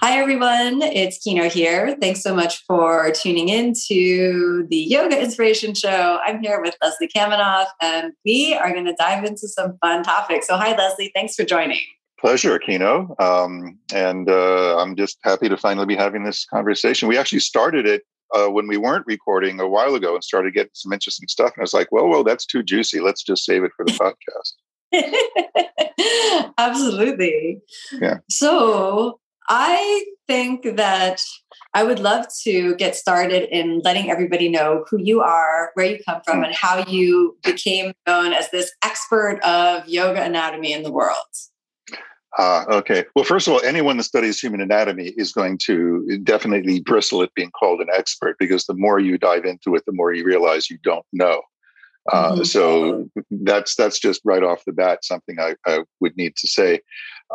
[0.00, 0.80] Hi, everyone.
[0.80, 1.96] It's Kino here.
[2.00, 6.20] Thanks so much for tuning in to the Yoga Inspiration Show.
[6.24, 10.46] I'm here with Leslie Kaminoff, and we are going to dive into some fun topics.
[10.46, 11.10] So, hi, Leslie.
[11.16, 11.80] Thanks for joining.
[12.20, 13.16] Pleasure, Kino.
[13.18, 17.08] Um, and uh, I'm just happy to finally be having this conversation.
[17.08, 18.02] We actually started it
[18.36, 21.54] uh, when we weren't recording a while ago and started getting some interesting stuff.
[21.56, 23.00] And I was like, well, well, that's too juicy.
[23.00, 24.14] Let's just save it for the
[24.92, 26.52] podcast.
[26.58, 27.60] Absolutely.
[28.00, 28.18] Yeah.
[28.30, 31.22] So, I think that
[31.74, 35.98] I would love to get started in letting everybody know who you are, where you
[36.04, 40.92] come from, and how you became known as this expert of yoga anatomy in the
[40.92, 41.16] world.
[42.38, 43.04] Ah, uh, okay.
[43.16, 47.34] Well, first of all, anyone that studies human anatomy is going to definitely bristle at
[47.34, 50.70] being called an expert because the more you dive into it, the more you realize
[50.70, 51.42] you don't know.
[52.12, 52.42] Uh, mm-hmm.
[52.44, 56.80] So that's that's just right off the bat something I, I would need to say.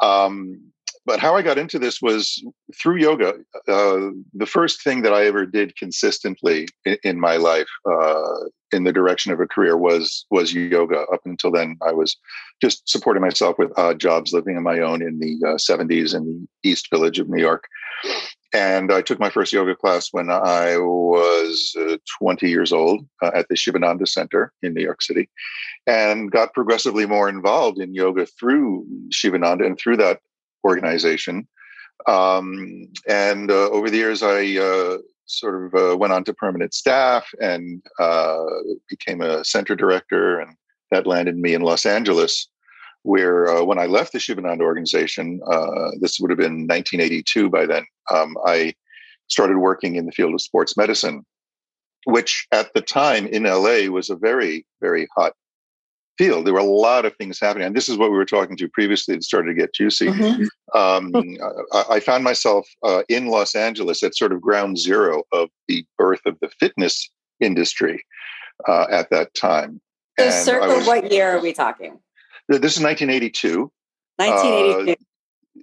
[0.02, 0.73] Um,
[1.06, 2.44] but how I got into this was
[2.82, 3.34] through yoga.
[3.68, 8.86] Uh, the first thing that I ever did consistently in, in my life, uh, in
[8.86, 11.02] the direction of a career, was was yoga.
[11.12, 12.16] Up until then, I was
[12.62, 16.48] just supporting myself with odd jobs, living on my own in the uh, 70s in
[16.64, 17.66] the East Village of New York.
[18.54, 23.32] And I took my first yoga class when I was uh, 20 years old uh,
[23.34, 25.28] at the Sivananda Center in New York City,
[25.88, 30.20] and got progressively more involved in yoga through Sivananda and through that
[30.64, 31.48] organization.
[32.08, 36.74] Um, and uh, over the years, I uh, sort of uh, went on to permanent
[36.74, 38.44] staff and uh,
[38.90, 40.56] became a center director, and
[40.92, 42.48] that landed me in Los Angeles.
[43.04, 47.66] Where uh, when I left the Sivananda organization, uh, this would have been 1982 by
[47.66, 48.74] then, um, I
[49.28, 51.26] started working in the field of sports medicine,
[52.06, 55.34] which at the time in LA was a very, very hot
[56.18, 56.46] field.
[56.46, 58.68] There were a lot of things happening, and this is what we were talking to
[58.70, 59.16] previously.
[59.16, 60.08] It started to get juicy.
[60.08, 60.78] Mm-hmm.
[60.78, 61.12] Um,
[61.72, 65.86] I, I, found myself uh, in Los Angeles at sort of ground zero of the
[65.98, 67.10] birth of the fitness
[67.40, 68.04] industry
[68.68, 69.82] uh, at that time.
[70.20, 72.00] So, and circle was, what year are we talking?
[72.48, 73.72] This is 1982.
[74.18, 74.92] 1982.
[74.92, 74.96] Uh,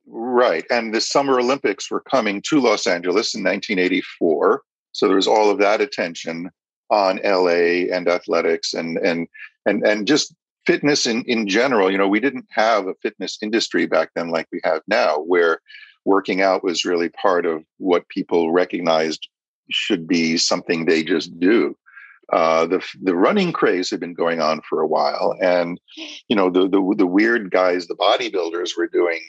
[0.06, 4.62] right, and the Summer Olympics were coming to Los Angeles in 1984.
[4.92, 6.50] So there was all of that attention
[6.90, 9.28] on LA and athletics and and
[9.66, 10.34] and and just
[10.66, 14.46] fitness in, in general, you know, we didn't have a fitness industry back then like
[14.52, 15.60] we have now, where
[16.04, 19.28] working out was really part of what people recognized
[19.70, 21.76] should be something they just do.
[22.32, 25.80] Uh, the the running craze had been going on for a while, and
[26.28, 29.20] you know the, the the weird guys, the bodybuilders, were doing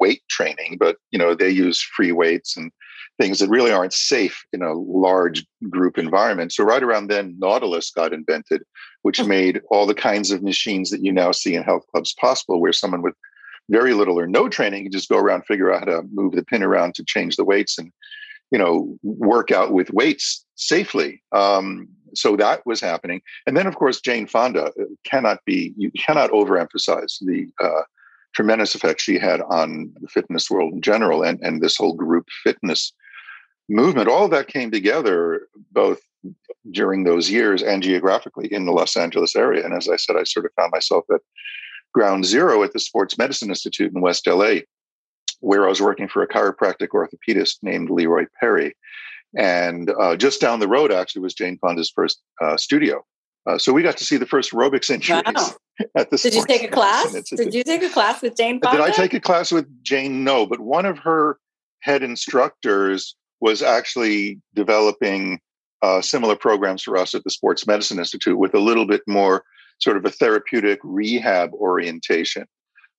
[0.00, 2.72] weight training, but you know they use free weights and
[3.18, 6.52] things that really aren't safe in a large group environment.
[6.52, 8.62] So right around then, Nautilus got invented,
[9.02, 9.28] which hmm.
[9.28, 12.72] made all the kinds of machines that you now see in health clubs possible, where
[12.72, 13.14] someone with
[13.70, 16.44] very little or no training can just go around, figure out how to move the
[16.44, 17.92] pin around to change the weights and,
[18.50, 21.22] you know, work out with weights safely.
[21.32, 23.20] Um, so that was happening.
[23.46, 27.82] And then, of course, Jane Fonda uh, cannot be, you cannot overemphasize the uh,
[28.34, 32.26] tremendous effect she had on the fitness world in general and, and this whole group
[32.42, 32.92] fitness
[33.68, 36.00] movement, all of that came together both
[36.70, 39.64] during those years and geographically in the Los Angeles area.
[39.64, 41.20] And as I said, I sort of found myself at
[41.94, 44.56] ground zero at the Sports Medicine Institute in West LA,
[45.40, 48.74] where I was working for a chiropractic orthopedist named Leroy Perry.
[49.36, 53.04] And uh, just down the road, actually, was Jane Fonda's first uh, studio.
[53.46, 55.54] Uh, so we got to see the first aerobics injuries wow.
[55.96, 56.16] at the.
[56.16, 57.12] Did you take a class?
[57.12, 58.78] Did you take a class with Jane Fonda?
[58.78, 60.24] Did I take a class with Jane?
[60.24, 61.38] No, but one of her
[61.80, 65.40] head instructors was actually developing
[65.82, 69.44] uh, similar programs for us at the Sports Medicine Institute with a little bit more
[69.80, 72.46] sort of a therapeutic rehab orientation.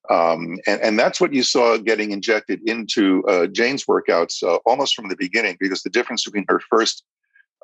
[0.10, 4.96] Um, and, and, that's what you saw getting injected into uh, Jane's workouts uh, almost
[4.96, 7.04] from the beginning, because the difference between her first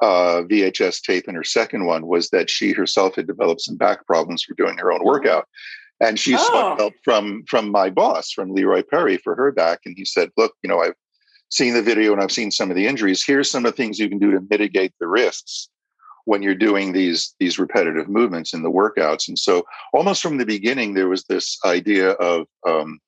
[0.02, 4.06] uh, VHS tape and her second one was that she herself had developed some back
[4.06, 5.48] problems for doing her own workout.
[6.02, 6.38] And she oh.
[6.38, 9.80] sought help from from my boss, from Leroy Perry, for her back.
[9.86, 10.94] And he said, "Look, you know, I've
[11.50, 13.24] seen the video and I've seen some of the injuries.
[13.26, 15.70] Here's some of the things you can do to mitigate the risks
[16.26, 19.28] when you're doing these these repetitive movements in the workouts.
[19.28, 19.64] And so,
[19.94, 23.00] almost from the beginning, there was this idea of um,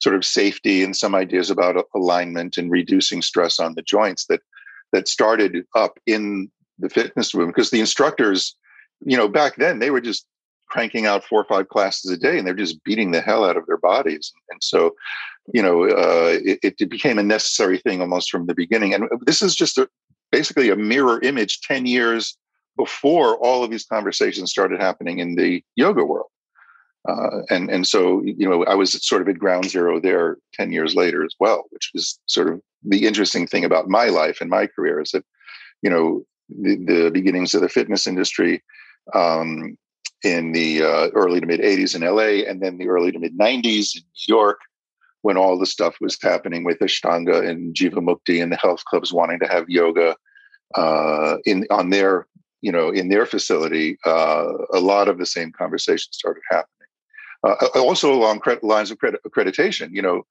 [0.00, 4.40] sort of safety and some ideas about alignment and reducing stress on the joints that
[4.92, 8.54] that started up in the fitness movement because the instructors,
[9.04, 10.26] you know, back then they were just
[10.68, 13.56] cranking out four or five classes a day and they're just beating the hell out
[13.56, 14.32] of their bodies.
[14.50, 14.94] And so,
[15.52, 18.92] you know, uh, it, it, became a necessary thing almost from the beginning.
[18.94, 19.88] And this is just a,
[20.32, 22.36] basically a mirror image 10 years
[22.76, 26.30] before all of these conversations started happening in the yoga world.
[27.08, 30.72] Uh, and and so you know I was sort of at ground zero there ten
[30.72, 34.50] years later as well, which is sort of the interesting thing about my life and
[34.50, 35.24] my career is that
[35.82, 38.62] you know the, the beginnings of the fitness industry
[39.14, 39.76] um,
[40.24, 43.36] in the uh, early to mid 80s in LA, and then the early to mid
[43.38, 44.60] 90s in New York,
[45.22, 49.40] when all the stuff was happening with Ashtanga and Jivamukti and the health clubs wanting
[49.40, 50.16] to have yoga
[50.74, 52.26] uh, in on their
[52.60, 56.70] you know in their facility, uh, a lot of the same conversations started happening.
[57.44, 60.22] Uh, also along lines of accreditation, you know,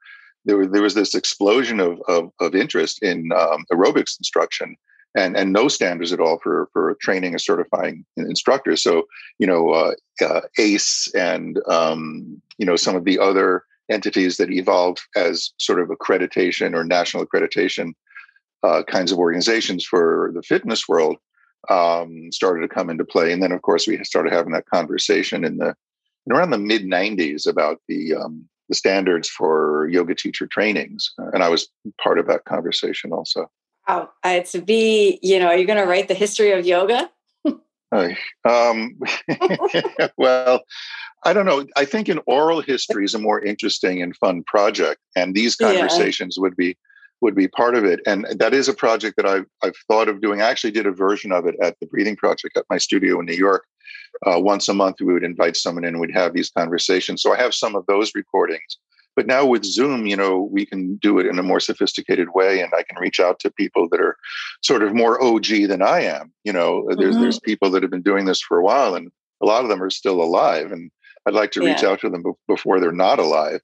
[0.45, 4.75] there, there was this explosion of, of, of interest in um, aerobics instruction
[5.15, 8.83] and and no standards at all for for training and certifying instructors.
[8.83, 9.03] So
[9.39, 14.51] you know, uh, uh, ACE and um, you know some of the other entities that
[14.51, 17.93] evolved as sort of accreditation or national accreditation
[18.63, 21.17] uh, kinds of organizations for the fitness world
[21.69, 23.31] um, started to come into play.
[23.31, 25.75] And then, of course, we started having that conversation in the
[26.25, 31.43] in around the mid '90s about the um, the standards for yoga teacher trainings, and
[31.43, 31.67] I was
[32.01, 33.49] part of that conversation also.
[33.87, 34.09] Wow.
[34.23, 37.09] Uh, to be, you know, are you going to write the history of yoga?
[38.49, 38.99] um,
[40.17, 40.63] well,
[41.23, 41.65] I don't know.
[41.75, 46.35] I think an oral history is a more interesting and fun project, and these conversations
[46.37, 46.41] yeah.
[46.41, 46.77] would be
[47.21, 48.01] would be part of it.
[48.05, 50.41] And that is a project that I've I've thought of doing.
[50.41, 53.25] I actually did a version of it at the Breathing Project at my studio in
[53.25, 53.65] New York.
[54.25, 57.21] Uh, once a month, we would invite someone in, and we'd have these conversations.
[57.21, 58.77] So I have some of those recordings.
[59.15, 62.61] But now with Zoom, you know, we can do it in a more sophisticated way,
[62.61, 64.17] and I can reach out to people that are
[64.61, 66.33] sort of more OG than I am.
[66.43, 66.99] You know, mm-hmm.
[66.99, 69.69] there's there's people that have been doing this for a while, and a lot of
[69.69, 70.91] them are still alive, and
[71.25, 71.89] I'd like to reach yeah.
[71.89, 73.61] out to them before they're not alive.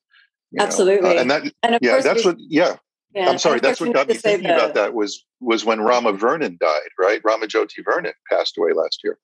[0.58, 2.76] Absolutely, uh, and that and yeah, that's we, what yeah.
[3.14, 3.30] Yeah.
[3.30, 3.60] I'm sorry.
[3.60, 4.58] That's what got me thinking that.
[4.58, 7.22] about that was was when Rama Vernon died, right?
[7.26, 9.18] Rama Jyoti Vernon passed away last year,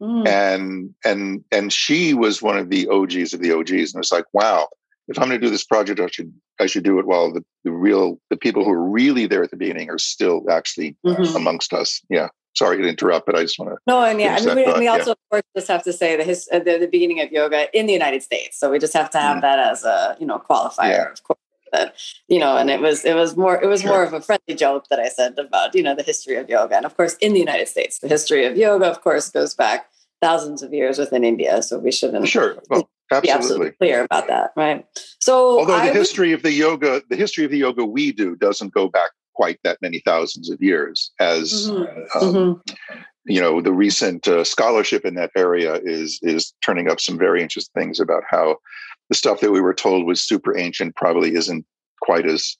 [0.00, 0.26] mm.
[0.26, 4.24] and and and she was one of the OGs of the OGs, and it's like,
[4.32, 4.68] wow,
[5.08, 7.42] if I'm going to do this project, I should I should do it while the,
[7.64, 11.36] the real the people who are really there at the beginning are still actually mm-hmm.
[11.36, 12.00] amongst us.
[12.08, 12.28] Yeah.
[12.54, 13.78] Sorry to interrupt, but I just want to.
[13.86, 15.12] No, and yeah, I mean, we, thought, we, also yeah.
[15.12, 17.86] of course just have to say the, his, uh, the the beginning of yoga in
[17.86, 18.58] the United States.
[18.58, 19.40] So we just have to have mm.
[19.42, 21.12] that as a you know qualifier, yeah.
[21.12, 21.38] of course.
[21.70, 21.94] That
[22.26, 23.90] you know, and it was it was more it was sure.
[23.90, 26.76] more of a friendly joke that I said about you know the history of yoga,
[26.76, 29.88] and of course in the United States, the history of yoga, of course, goes back
[30.20, 31.62] thousands of years within India.
[31.62, 32.56] So we shouldn't sure.
[32.70, 33.26] Well, absolutely.
[33.26, 34.84] be absolutely clear about that, right?
[35.20, 38.12] So although the I history would, of the yoga, the history of the yoga we
[38.12, 42.18] do doesn't go back quite that many thousands of years as mm-hmm.
[42.18, 42.98] Um, mm-hmm.
[43.24, 47.40] you know the recent uh, scholarship in that area is is turning up some very
[47.40, 48.56] interesting things about how
[49.08, 51.64] the stuff that we were told was super ancient probably isn't
[52.02, 52.56] quite as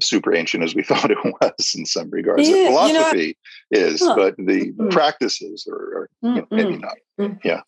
[0.00, 2.48] super ancient as we thought it was in some regards.
[2.48, 3.36] Yeah, the philosophy
[3.70, 4.14] you know, is, huh.
[4.16, 4.88] but the mm-hmm.
[4.88, 6.96] practices are, are you know, maybe not.
[7.20, 7.38] Mm-hmm.
[7.44, 7.62] Yeah.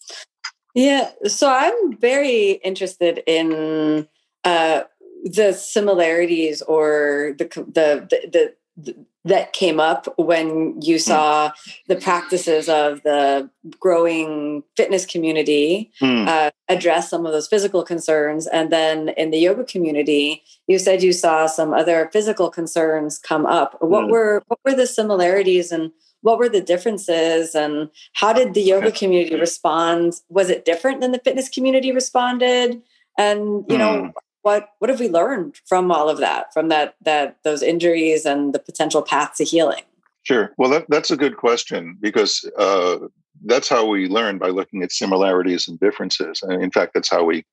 [0.74, 1.10] Yeah.
[1.26, 4.08] So I'm very interested in
[4.44, 4.82] uh,
[5.24, 11.00] the similarities or the the the, the that came up when you hmm.
[11.00, 11.52] saw
[11.88, 16.26] the practices of the growing fitness community mm.
[16.26, 21.02] uh, address some of those physical concerns and then in the yoga community you said
[21.02, 24.10] you saw some other physical concerns come up what mm.
[24.10, 28.92] were what were the similarities and what were the differences and how did the yoga
[28.92, 30.14] community respond?
[30.28, 32.82] Was it different than the fitness community responded?
[33.18, 34.12] And you know mm
[34.42, 38.54] what what have we learned from all of that from that that those injuries and
[38.54, 39.82] the potential path to healing?
[40.22, 40.52] Sure.
[40.58, 42.98] Well that, that's a good question because uh,
[43.44, 46.42] that's how we learn by looking at similarities and differences.
[46.42, 47.44] And in fact that's how we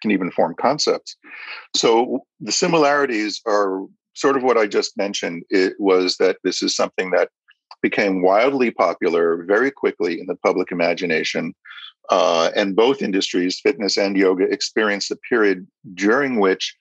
[0.00, 1.16] can even form concepts.
[1.74, 5.42] So the similarities are sort of what i just mentioned.
[5.50, 7.30] It was that this is something that
[7.82, 11.54] became wildly popular very quickly in the public imagination
[12.10, 16.76] uh, and both industries, fitness and yoga, experienced a period during which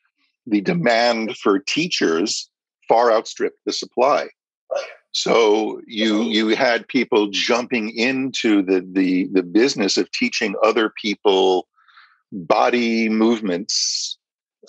[0.45, 2.49] the demand for teachers
[2.87, 4.27] far outstripped the supply.
[5.11, 11.67] So you you had people jumping into the the the business of teaching other people
[12.31, 14.17] body movements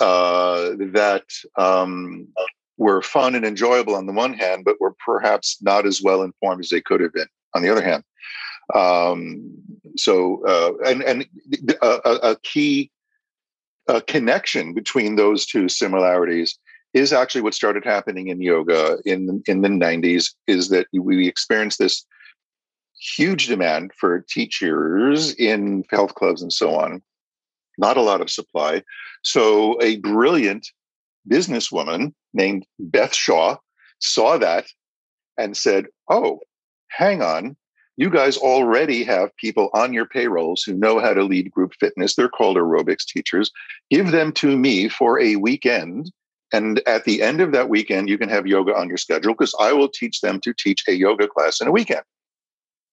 [0.00, 1.24] uh, that
[1.56, 2.28] um,
[2.76, 6.62] were fun and enjoyable on the one hand, but were perhaps not as well informed
[6.62, 8.02] as they could have been on the other hand.
[8.74, 9.52] Um,
[9.96, 11.26] so, uh, and and
[11.82, 12.90] a, a key
[13.86, 16.58] a connection between those two similarities
[16.94, 20.32] is actually what started happening in yoga in in the 90s.
[20.46, 22.04] Is that we experienced this
[22.98, 27.02] huge demand for teachers in health clubs and so on,
[27.76, 28.82] not a lot of supply.
[29.22, 30.66] So a brilliant
[31.30, 33.56] businesswoman named Beth Shaw
[34.00, 34.66] saw that
[35.38, 36.40] and said, Oh,
[36.88, 37.56] hang on.
[37.96, 42.16] You guys already have people on your payrolls who know how to lead group fitness.
[42.16, 43.52] They're called aerobics teachers.
[43.88, 46.10] Give them to me for a weekend.
[46.52, 49.54] And at the end of that weekend, you can have yoga on your schedule because
[49.60, 52.02] I will teach them to teach a yoga class in a weekend.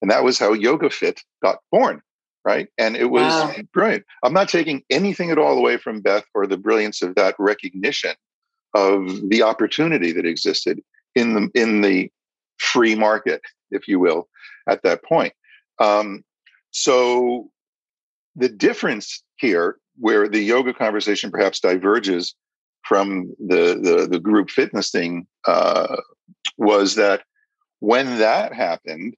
[0.01, 2.01] And that was how Yoga Fit got born,
[2.45, 2.67] right?
[2.77, 3.55] And it was wow.
[3.73, 4.05] brilliant.
[4.23, 8.13] I'm not taking anything at all away from Beth or the brilliance of that recognition
[8.73, 10.81] of the opportunity that existed
[11.15, 12.11] in the in the
[12.57, 14.27] free market, if you will,
[14.67, 15.33] at that point.
[15.79, 16.23] Um,
[16.71, 17.49] so
[18.35, 22.35] the difference here, where the yoga conversation perhaps diverges
[22.83, 25.97] from the the, the group fitness thing, uh,
[26.57, 27.23] was that
[27.79, 29.15] when that happened,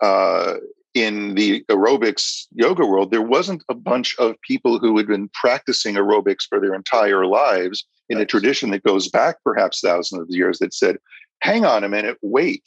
[0.00, 0.54] uh,
[0.94, 5.94] in the aerobics yoga world, there wasn't a bunch of people who had been practicing
[5.96, 10.58] aerobics for their entire lives in a tradition that goes back perhaps thousands of years
[10.58, 10.96] that said,
[11.40, 12.62] hang on a minute, wait,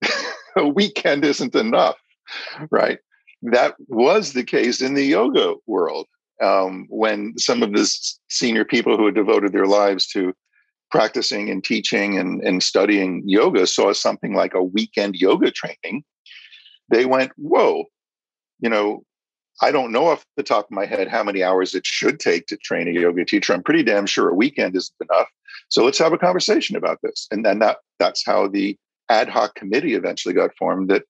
[0.56, 1.96] a weekend isn't enough,
[2.70, 2.98] right?
[3.42, 6.06] That was the case in the yoga world
[6.42, 7.90] um, when some of the
[8.28, 10.32] senior people who had devoted their lives to
[10.90, 16.04] practicing and teaching and, and studying yoga saw something like a weekend yoga training
[16.88, 17.84] they went, whoa,
[18.60, 19.02] you know,
[19.62, 22.46] I don't know off the top of my head how many hours it should take
[22.46, 23.54] to train a yoga teacher.
[23.54, 25.28] I'm pretty damn sure a weekend isn't enough.
[25.68, 27.26] So let's have a conversation about this.
[27.30, 28.76] And then that that's how the
[29.08, 31.04] ad hoc committee eventually got formed that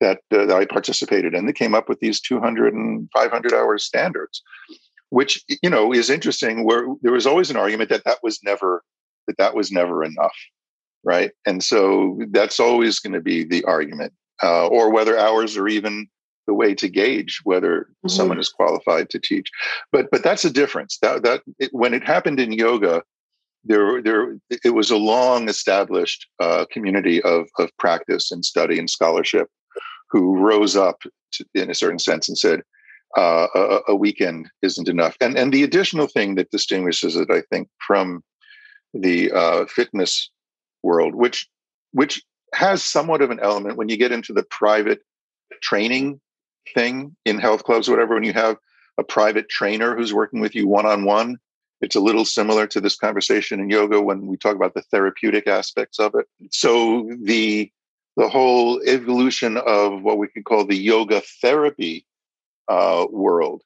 [0.00, 1.46] that, uh, that I participated in.
[1.46, 4.42] They came up with these 200 and 500 hour standards,
[5.10, 6.64] which you know is interesting.
[6.64, 8.82] Where there was always an argument that that was never
[9.26, 10.34] that that was never enough,
[11.04, 11.30] right?
[11.46, 14.12] And so that's always going to be the argument
[14.42, 16.08] uh, or whether hours are even
[16.46, 18.08] the way to gauge whether mm-hmm.
[18.08, 19.48] someone is qualified to teach.
[19.90, 20.98] But but that's a difference.
[21.02, 23.02] That that it, when it happened in yoga,
[23.64, 28.90] there there it was a long established uh, community of of practice and study and
[28.90, 29.48] scholarship
[30.10, 31.00] who rose up
[31.32, 32.62] to, in a certain sense and said.
[33.14, 37.42] Uh, a, a, weekend isn't enough, and and the additional thing that distinguishes it, I
[37.50, 38.24] think, from
[38.94, 40.30] the uh, fitness
[40.82, 41.46] world, which
[41.90, 42.22] which
[42.54, 45.00] has somewhat of an element when you get into the private
[45.62, 46.20] training
[46.74, 48.56] thing in health clubs, whatever, when you have
[48.98, 51.38] a private trainer who's working with you one on one.
[51.80, 55.48] It's a little similar to this conversation in yoga when we talk about the therapeutic
[55.48, 56.26] aspects of it.
[56.50, 57.70] So the
[58.16, 62.04] the whole evolution of what we could call the yoga therapy
[62.68, 63.62] uh, world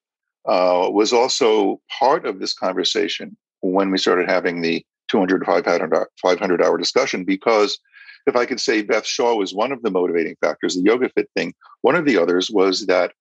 [0.47, 6.07] uh, was also part of this conversation when we started having the 200 to 500,
[6.23, 7.78] 500 hour discussion because
[8.26, 11.28] if I could say Beth Shaw was one of the motivating factors, the yoga fit
[11.37, 13.12] thing, one of the others was that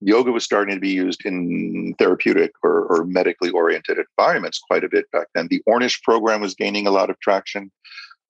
[0.00, 4.88] yoga was starting to be used in therapeutic or, or medically oriented environments quite a
[4.88, 5.48] bit back then.
[5.48, 7.70] The Ornish program was gaining a lot of traction.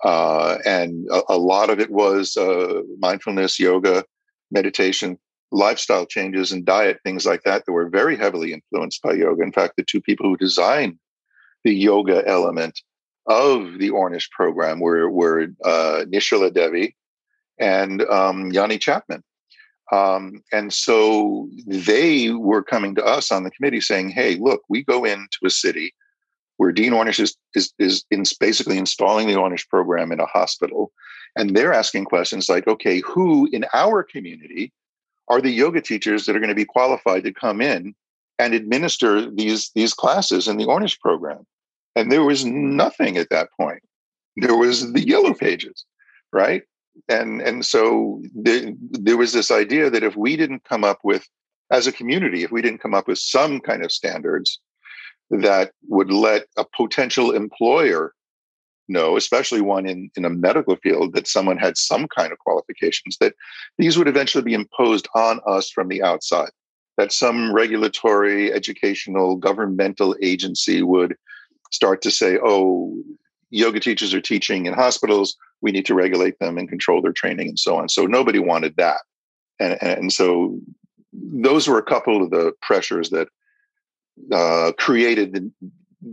[0.05, 4.05] Uh, and a, a, lot of it was uh, mindfulness, yoga,
[4.51, 5.19] meditation,
[5.51, 9.43] lifestyle changes, and diet, things like that, that were very heavily influenced by yoga.
[9.43, 10.99] In fact, the two people who designed
[11.65, 12.79] the yoga element
[13.27, 16.97] of the Ornish program were, were uh, Devi
[17.59, 19.23] and um, Jnani Chapman.
[19.93, 24.83] Um, and so they were coming to us on the committee saying, hey, look, we
[24.83, 25.95] go into a city
[26.57, 30.91] where Dean Ornish is, is, is in basically installing the Ornish program in a hospital.
[31.37, 34.73] And they're asking questions like, okay, who in our community
[35.29, 37.95] are the yoga teachers that are going to be qualified to come in
[38.39, 41.47] and administer these, these classes in the Ornish program?
[41.97, 42.77] And there was mm-hmm.
[42.77, 43.83] nothing at that point.
[44.37, 45.85] There was the yellow pages,
[46.33, 46.63] right?
[47.09, 51.27] And and so the, there was this idea that if we didn't come up with,
[51.71, 54.61] as a community, if we didn't come up with some kind of standards
[55.31, 58.13] that would let a potential employer
[58.89, 63.17] know, especially one in, in a medical field, that someone had some kind of qualifications,
[63.21, 63.35] that
[63.79, 66.51] these would eventually be imposed on us from the outside,
[66.97, 71.17] that some regulatory, educational, governmental agency would
[71.71, 72.97] start to say, oh,
[73.51, 75.37] yoga teachers are teaching in hospitals.
[75.61, 77.89] We need to regulate them and control their training and so on.
[77.89, 79.01] So nobody wanted that.
[79.59, 80.59] And, and so
[81.13, 83.29] those were a couple of the pressures that
[84.33, 85.51] uh, created the,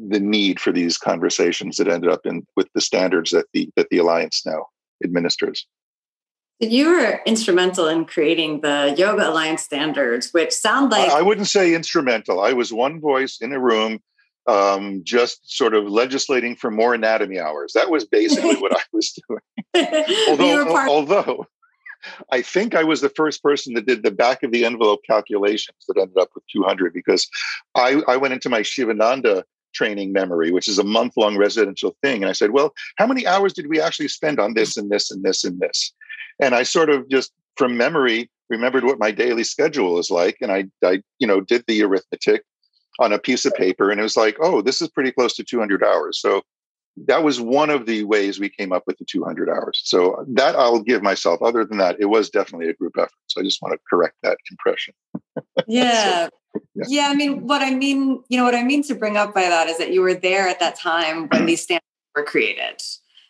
[0.10, 3.88] the need for these conversations that ended up in with the standards that the that
[3.90, 4.66] the alliance now
[5.04, 5.66] administers.
[6.60, 11.74] You were instrumental in creating the Yoga Alliance standards, which sound like I wouldn't say
[11.74, 12.40] instrumental.
[12.42, 14.00] I was one voice in a room
[14.48, 17.74] um, just sort of legislating for more anatomy hours.
[17.74, 20.06] That was basically what I was doing.
[20.30, 21.48] although, although,
[22.32, 25.78] I think I was the first person that did the back of the envelope calculations
[25.88, 27.30] that ended up with 200 because
[27.76, 32.22] I, I went into my Sivananda training memory, which is a month long residential thing.
[32.22, 35.12] And I said, well, how many hours did we actually spend on this and this
[35.12, 35.94] and this and this?
[36.40, 40.38] And I sort of just from memory remembered what my daily schedule is like.
[40.42, 42.44] And I, I, you know, did the arithmetic
[43.00, 45.44] on a piece of paper and it was like, oh, this is pretty close to
[45.44, 46.20] 200 hours.
[46.20, 46.42] So
[47.06, 49.82] that was one of the ways we came up with the 200 hours.
[49.84, 51.42] So that I'll give myself.
[51.42, 53.12] Other than that, it was definitely a group effort.
[53.28, 54.94] So I just want to correct that impression.
[55.68, 56.26] Yeah.
[56.26, 56.86] so, yeah.
[56.88, 57.08] yeah.
[57.10, 59.68] I mean, what I mean, you know, what I mean to bring up by that
[59.68, 61.86] is that you were there at that time when these standards
[62.16, 62.82] were created.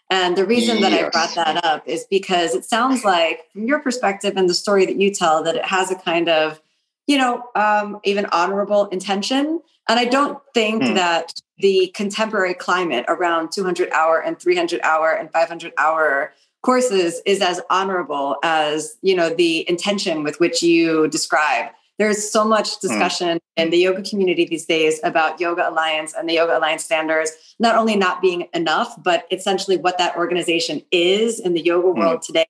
[0.10, 1.06] And the reason that yes.
[1.06, 4.86] I brought that up is because it sounds like, from your perspective and the story
[4.86, 6.62] that you tell, that it has a kind of,
[7.08, 9.62] you know, um, even honorable intention.
[9.90, 10.94] And I don't think hmm.
[10.94, 16.34] that the contemporary climate around 200 hour and 300 hour and 500 hour
[16.64, 22.44] courses is as honorable as you know the intention with which you describe there's so
[22.46, 22.88] much hmm.
[22.88, 23.64] discussion mm.
[23.64, 27.76] in the yoga community these days about yoga alliance and the yoga alliance standards not
[27.76, 32.00] only not being enough but essentially what that organization is in the yoga hmm.
[32.00, 32.26] world mm.
[32.26, 32.46] today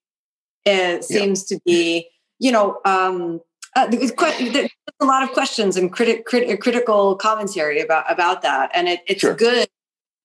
[0.66, 1.58] it seems yeah.
[1.58, 2.08] to be
[2.38, 3.42] you know um,
[3.76, 4.12] uh, there's,
[5.00, 9.22] a lot of questions and criti- crit- critical commentary about about that, and it, it's
[9.22, 9.34] sure.
[9.34, 9.68] good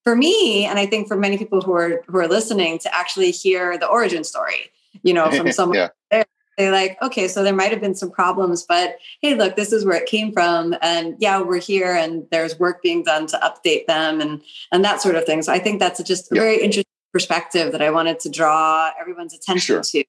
[0.05, 3.31] for me, and I think for many people who are who are listening to actually
[3.31, 4.71] hear the origin story.
[5.03, 5.89] You know, from someone yeah.
[6.11, 6.25] there,
[6.57, 9.85] they're like, okay, so there might have been some problems, but hey, look, this is
[9.85, 13.87] where it came from, and yeah, we're here, and there's work being done to update
[13.87, 15.43] them, and and that sort of thing.
[15.43, 16.43] So I think that's just a yeah.
[16.43, 19.83] very interesting perspective that I wanted to draw everyone's attention sure.
[19.83, 20.05] to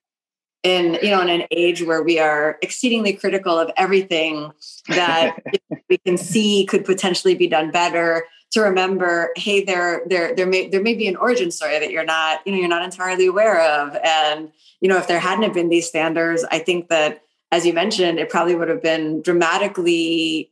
[0.63, 4.51] in you know in an age where we are exceedingly critical of everything
[4.89, 5.37] that
[5.89, 10.67] we can see could potentially be done better to remember hey there there there may
[10.67, 13.61] there may be an origin story that you're not you know you're not entirely aware
[13.61, 14.51] of and
[14.81, 18.29] you know if there hadn't been these standards i think that as you mentioned it
[18.29, 20.49] probably would have been dramatically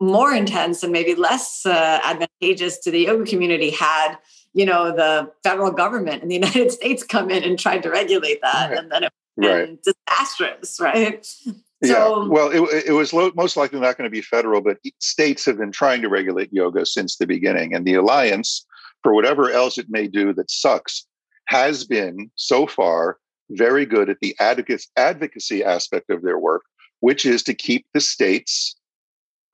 [0.00, 4.16] more intense and maybe less uh, advantageous to the yoga community had
[4.54, 8.40] you know the federal government in the united states come in and tried to regulate
[8.40, 8.78] that right.
[8.78, 9.12] and then it
[9.48, 9.78] right.
[9.82, 11.24] disastrous, right?
[11.24, 12.28] So, yeah.
[12.28, 15.58] Well, it, it was lo- most likely not going to be federal, but states have
[15.58, 17.74] been trying to regulate yoga since the beginning.
[17.74, 18.66] And the alliance,
[19.02, 21.06] for whatever else it may do that sucks,
[21.46, 23.18] has been so far
[23.50, 26.62] very good at the advocacy aspect of their work,
[27.00, 28.76] which is to keep the states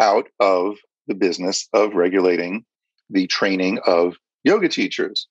[0.01, 2.65] out of the business of regulating
[3.09, 5.29] the training of yoga teachers.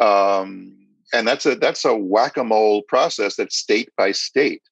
[0.00, 4.62] Um, and that's a that's a whack-a-mole process that's state by state.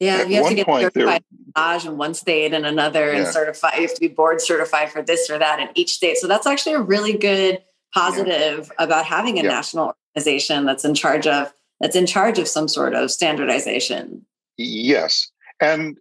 [0.00, 1.22] Yeah, At you have to get certified
[1.54, 3.30] massage in one state and another, and yeah.
[3.30, 3.74] certified.
[3.76, 6.16] You have to be board certified for this or that in each state.
[6.16, 8.84] So that's actually a really good positive yeah.
[8.84, 9.48] about having a yeah.
[9.48, 14.24] national organization that's in charge of that's in charge of some sort of standardization.
[14.56, 15.98] Yes, and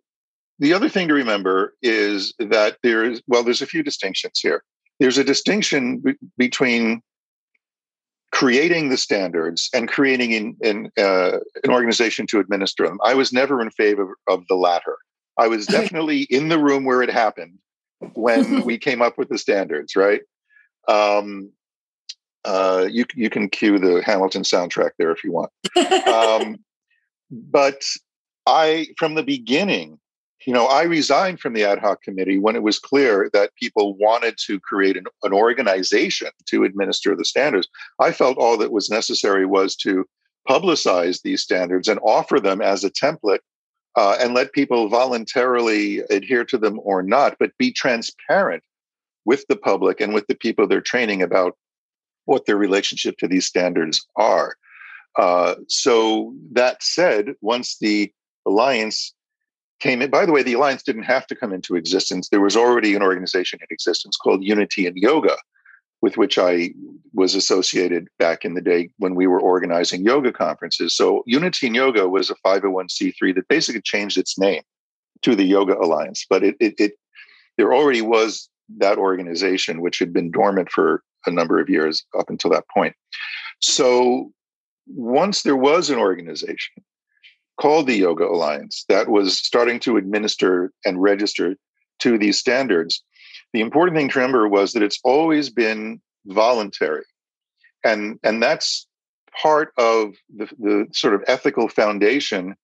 [0.59, 4.63] the other thing to remember is that there is well, there's a few distinctions here.
[5.01, 7.01] There's a distinction b- between
[8.31, 12.99] creating the standards and creating in, in, uh, an organization to administer them.
[13.03, 14.97] I was never in favor of the latter.
[15.37, 17.57] I was definitely in the room where it happened
[18.13, 20.21] when we came up with the standards, right?
[20.87, 21.51] Um,
[22.45, 25.51] uh, you you can cue the Hamilton soundtrack there if you want.
[26.07, 26.57] Um,
[27.31, 27.83] but
[28.47, 29.99] I, from the beginning,
[30.49, 33.93] you know, I resigned from the ad hoc committee when it was clear that people
[33.97, 37.67] wanted to create an, an, organization to administer the standards.
[37.99, 40.05] I felt all that was necessary was to
[40.49, 43.41] publicize these standards and offer them as a template
[43.95, 48.63] uh, and let people voluntarily adhere to them or not, but be transparent
[49.25, 51.55] with the public and with the people they're training about
[52.25, 54.55] what their relationship to these standards are.
[55.15, 58.11] Uh, so, that said, once the
[58.47, 59.13] alliance
[59.79, 60.09] came in.
[60.09, 62.29] By the way, the alliance didn't have to come into existence.
[62.29, 65.37] There was already an organization in existence called Unity in Yoga,
[66.01, 66.71] with which I
[67.13, 70.95] was associated back in the day when we were organizing yoga conferences.
[70.95, 74.61] So Unity in Yoga was a 501c3 that basically changed its name
[75.23, 76.25] to the Yoga Alliance.
[76.29, 76.93] But it, it, it
[77.57, 82.29] there already was that organization, which had been dormant for a number of years up
[82.29, 82.95] until that point.
[83.59, 84.31] So
[84.87, 86.83] once there was an organization,
[87.59, 91.55] called the Yoga Alliance that was starting to administer and register
[91.99, 93.03] to these standards.
[93.53, 97.03] The important thing to remember was that it's always been voluntary.
[97.83, 98.87] And, and that's
[99.41, 102.55] part of the, the sort of ethical foundation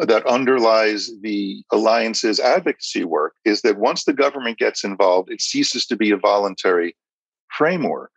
[0.00, 5.40] uh, that underlies the alliance's advocacy work is that once the government gets involved, it
[5.40, 6.96] ceases to be a voluntary
[7.56, 8.10] framework.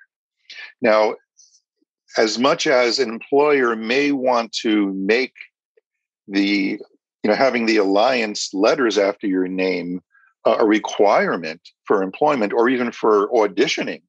[0.82, 1.16] Now,
[2.18, 5.34] as much as an employer may want to make
[6.28, 6.80] the
[7.24, 10.02] you know having the alliance letters after your name
[10.46, 14.02] uh, a requirement for employment or even for auditioning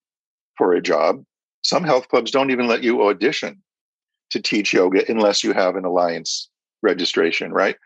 [0.56, 1.24] for a job.
[1.62, 3.62] Some health clubs don't even let you audition
[4.30, 6.48] to teach yoga unless you have an alliance
[6.82, 7.76] registration, right?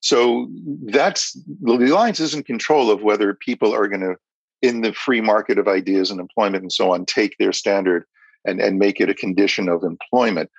[0.00, 0.48] So
[0.86, 4.16] that's the alliance is in control of whether people are going to,
[4.62, 8.04] in the free market of ideas and employment and so on, take their standard
[8.44, 10.50] and, and make it a condition of employment.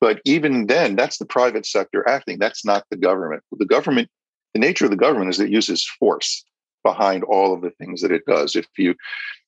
[0.00, 2.38] But even then, that's the private sector acting.
[2.38, 3.42] That's not the government.
[3.52, 4.08] The government,
[4.52, 6.44] the nature of the government is it uses force
[6.84, 8.56] behind all of the things that it does.
[8.56, 8.94] If you,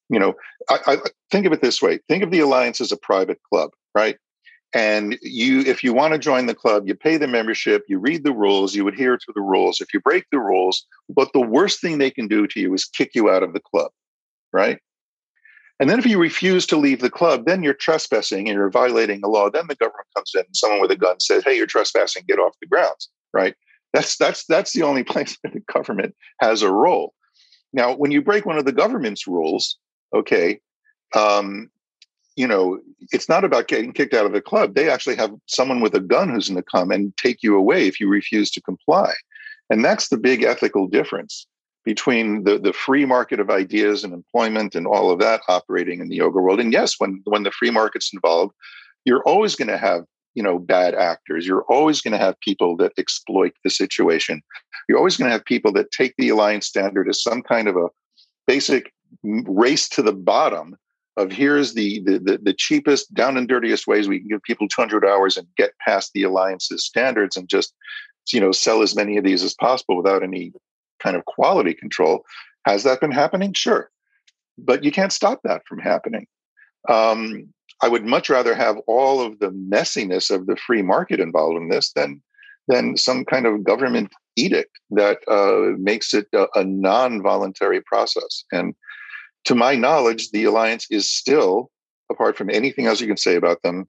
[0.09, 0.35] you know,
[0.71, 0.97] I, I
[1.31, 4.17] think of it this way: think of the alliance as a private club, right?
[4.75, 8.23] and you if you want to join the club you pay the membership you read
[8.23, 11.81] the rules you adhere to the rules if you break the rules but the worst
[11.81, 13.91] thing they can do to you is kick you out of the club
[14.53, 14.79] right
[15.81, 19.21] and then if you refuse to leave the club then you're trespassing and you're violating
[19.21, 19.51] the law.
[19.51, 22.25] Then the government comes in and someone with a gun says hey you're trespassing.
[22.27, 23.55] Get off the grounds right?
[23.93, 27.15] That's that's that's the only place that the government has a role.
[27.73, 29.79] Now when you break one of the government's rules
[30.15, 30.61] okay
[31.15, 31.71] um,
[32.39, 32.79] you know,
[33.11, 34.75] it's not about getting kicked out of the club.
[34.75, 37.89] They actually have someone with a gun who's going to come and take you away
[37.89, 39.13] if you refuse to comply.
[39.71, 41.49] And that's the big ethical difference
[41.85, 46.09] between the, the free market of ideas and employment and all of that operating in
[46.09, 46.61] the yoga world.
[46.61, 48.55] And yes, when when the free market's involved,
[49.05, 51.47] you're always going to have you know bad actors.
[51.47, 54.43] You're always going to have people that exploit the situation.
[54.89, 57.77] You're always going to have people that take the alliance standard as some kind of
[57.77, 57.89] a
[58.47, 60.77] basic race to the bottom
[61.17, 64.69] of here's the, the, the the cheapest, down and dirtiest ways we can give people
[64.69, 67.75] 200 hours and get past the alliance's standards and just
[68.33, 70.53] you know sell as many of these as possible without any
[71.03, 72.25] kind of quality control.
[72.67, 73.53] Has that been happening?
[73.53, 73.91] Sure,
[74.57, 76.27] but you can't stop that from happening.
[76.89, 81.57] Um, I would much rather have all of the messiness of the free market involved
[81.57, 82.23] in this than
[82.67, 88.45] than some kind of government edict that uh, makes it a, a non-voluntary process.
[88.53, 88.75] And
[89.47, 91.71] to my knowledge, the alliance is still,
[92.11, 93.89] apart from anything else you can say about them,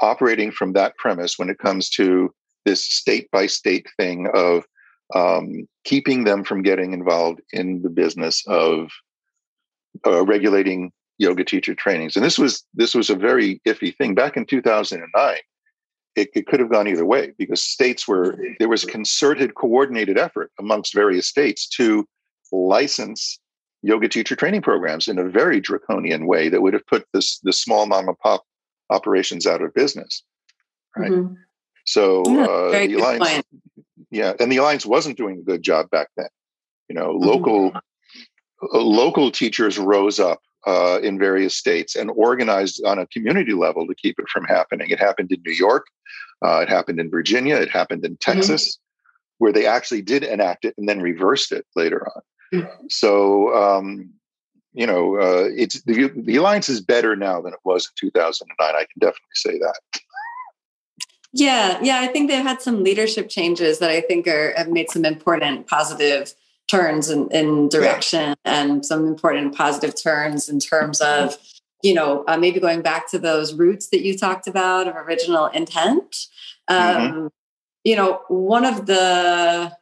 [0.00, 2.32] operating from that premise when it comes to
[2.64, 4.64] this state by state thing of
[5.14, 8.90] um, keeping them from getting involved in the business of
[10.06, 12.16] uh, regulating yoga teacher trainings.
[12.16, 15.36] And this was this was a very iffy thing back in 2009.
[16.16, 20.50] It, it could have gone either way because states were there was concerted, coordinated effort
[20.58, 22.06] amongst various states to
[22.52, 23.38] license
[23.82, 27.52] yoga teacher training programs in a very draconian way that would have put this the
[27.52, 28.44] small mom and pop
[28.90, 30.24] operations out of business
[30.96, 31.34] right mm-hmm.
[31.86, 33.46] so uh, the alliance point.
[34.10, 36.28] Yeah and the alliance wasn't doing a good job back then
[36.88, 37.24] you know mm-hmm.
[37.24, 43.54] local uh, local teachers rose up uh, in various states and organized on a community
[43.54, 45.86] level to keep it from happening it happened in new york
[46.44, 48.32] uh, it happened in virginia it happened in mm-hmm.
[48.32, 49.44] texas mm-hmm.
[49.44, 52.22] where they actually did enact it and then reversed it later on
[52.88, 54.10] so, um,
[54.72, 58.74] you know, uh, it's the, the alliance is better now than it was in 2009.
[58.74, 59.80] I can definitely say that.
[61.32, 64.90] Yeah, yeah, I think they've had some leadership changes that I think are have made
[64.90, 66.34] some important positive
[66.68, 68.62] turns in, in direction yeah.
[68.62, 71.36] and some important positive turns in terms of
[71.82, 75.46] you know uh, maybe going back to those roots that you talked about of original
[75.46, 76.26] intent
[76.70, 76.74] mm-hmm.
[76.74, 77.26] um, mm-hmm.
[77.84, 79.72] you know one of the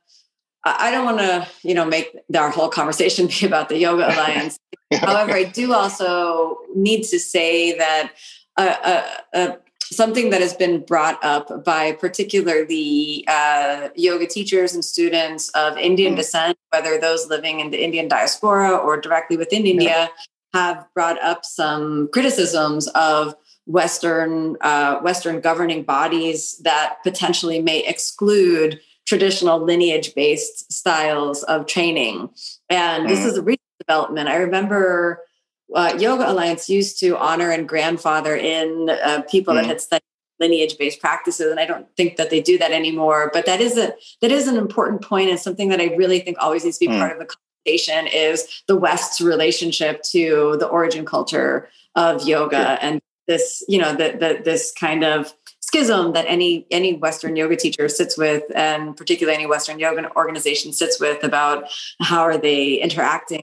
[0.64, 4.58] I don't want to, you know, make our whole conversation be about the Yoga Alliance.
[4.92, 8.12] However, I do also need to say that
[8.56, 9.56] uh, uh, uh,
[9.90, 16.14] something that has been brought up by particularly uh, yoga teachers and students of Indian
[16.14, 16.16] mm.
[16.16, 20.10] descent, whether those living in the Indian diaspora or directly within India,
[20.54, 23.34] have brought up some criticisms of
[23.66, 32.30] Western uh, Western governing bodies that potentially may exclude traditional lineage based styles of training.
[32.70, 33.08] And mm.
[33.08, 34.28] this is a recent development.
[34.28, 35.22] I remember
[35.74, 39.58] uh, Yoga Alliance used to honor and grandfather in uh, people mm.
[39.58, 40.02] that had studied
[40.40, 43.76] lineage based practices and i don't think that they do that anymore but that is
[43.76, 46.86] a that is an important point and something that i really think always needs to
[46.86, 46.98] be mm.
[46.98, 47.26] part of the
[47.66, 52.78] conversation is the west's relationship to the origin culture of yoga yeah.
[52.80, 57.54] and this you know the, the this kind of schism that any any Western yoga
[57.54, 61.64] teacher sits with, and particularly any Western yoga organization sits with about
[62.00, 63.42] how are they interacting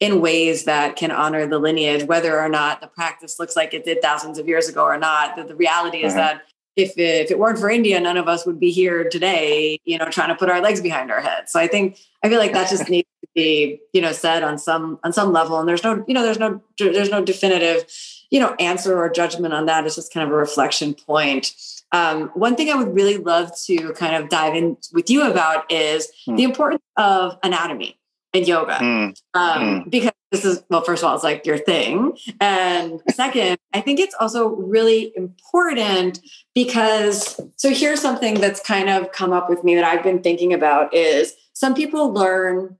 [0.00, 3.84] in ways that can honor the lineage, whether or not the practice looks like it
[3.84, 5.36] did thousands of years ago or not.
[5.36, 6.20] The, the reality is uh-huh.
[6.20, 6.42] that
[6.74, 9.98] if it, if it weren't for India, none of us would be here today, you
[9.98, 11.52] know, trying to put our legs behind our heads.
[11.52, 14.56] So I think I feel like that just needs to be, you know, said on
[14.56, 15.58] some on some level.
[15.58, 17.84] And there's no, you know, there's no there's no definitive
[18.30, 21.52] you know answer or judgment on that it's just kind of a reflection point
[21.92, 25.70] um, one thing I would really love to kind of dive in with you about
[25.72, 26.36] is mm.
[26.36, 27.98] the importance of anatomy
[28.32, 28.74] in yoga.
[28.74, 29.20] Mm.
[29.34, 29.90] Um, mm.
[29.90, 32.16] Because this is, well, first of all, it's like your thing.
[32.40, 36.20] And second, I think it's also really important
[36.54, 40.52] because, so here's something that's kind of come up with me that I've been thinking
[40.52, 42.76] about is some people learn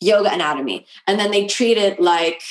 [0.00, 2.42] yoga anatomy and then they treat it like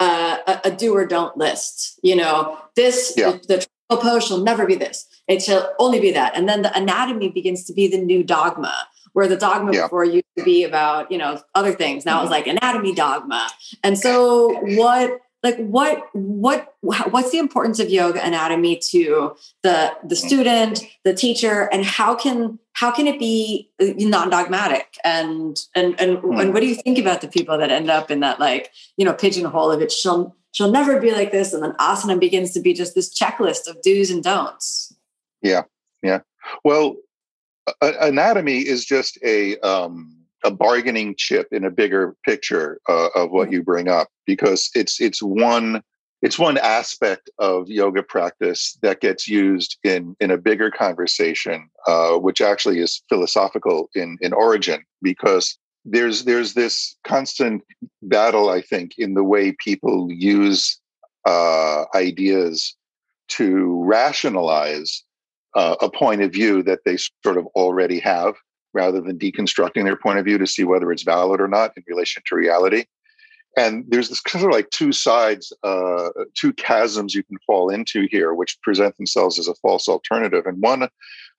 [0.00, 1.98] uh, a, a, do or don't list.
[2.02, 3.38] You know, this, yeah.
[3.48, 5.06] the, the pose shall never be this.
[5.26, 6.36] It shall only be that.
[6.36, 9.82] And then the anatomy begins to be the new dogma where the dogma yeah.
[9.82, 12.04] before used to be about you know other things.
[12.04, 12.24] Now mm-hmm.
[12.24, 13.48] it's like anatomy dogma.
[13.82, 20.14] And so what like what what what's the importance of yoga anatomy to the the
[20.14, 20.26] mm.
[20.26, 21.68] student the teacher?
[21.72, 24.98] And how can how can it be uh, non-dogmatic?
[25.04, 26.40] And and and, mm.
[26.40, 29.04] and what do you think about the people that end up in that like you
[29.04, 29.92] know pigeonhole of it?
[29.92, 33.68] She'll she'll never be like this and then asana begins to be just this checklist
[33.68, 34.92] of do's and don'ts.
[35.40, 35.62] Yeah.
[36.02, 36.20] Yeah.
[36.64, 36.96] Well
[37.80, 43.46] anatomy is just a um, a bargaining chip in a bigger picture uh, of what
[43.46, 43.54] mm-hmm.
[43.54, 45.82] you bring up because it's it's one
[46.20, 52.14] it's one aspect of yoga practice that gets used in in a bigger conversation, uh,
[52.14, 57.62] which actually is philosophical in in origin because there's there's this constant
[58.02, 60.80] battle I think in the way people use
[61.24, 62.74] uh, ideas
[63.28, 65.04] to rationalize
[65.54, 68.34] uh, a point of view that they sort of already have
[68.74, 71.82] rather than deconstructing their point of view to see whether it's valid or not in
[71.88, 72.84] relation to reality.
[73.56, 78.06] And there's this kind of like two sides, uh, two chasms you can fall into
[78.10, 80.46] here, which present themselves as a false alternative.
[80.46, 80.88] And one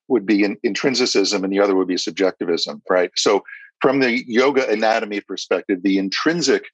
[0.10, 3.12] would be in, intrinsicism, and the other would be subjectivism, right?
[3.16, 3.44] So,
[3.82, 6.66] from the yoga anatomy perspective, the intrinsic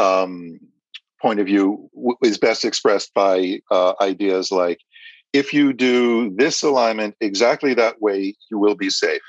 [0.00, 0.58] um,
[1.20, 4.80] point of view w- is best expressed by uh, ideas like
[5.32, 9.22] if you do this alignment exactly that way, you will be safe,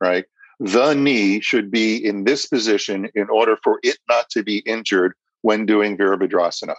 [0.00, 0.24] right?
[0.60, 5.14] The knee should be in this position in order for it not to be injured
[5.42, 6.74] when doing Virabhadrasana.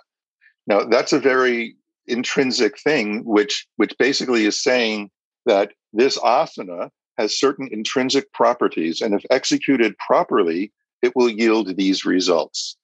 [0.68, 1.76] Now, that's a very
[2.08, 5.12] intrinsic thing, which, which basically is saying
[5.46, 12.06] that this asana has certain intrinsic properties, and if executed properly, it will yield these
[12.06, 12.78] results.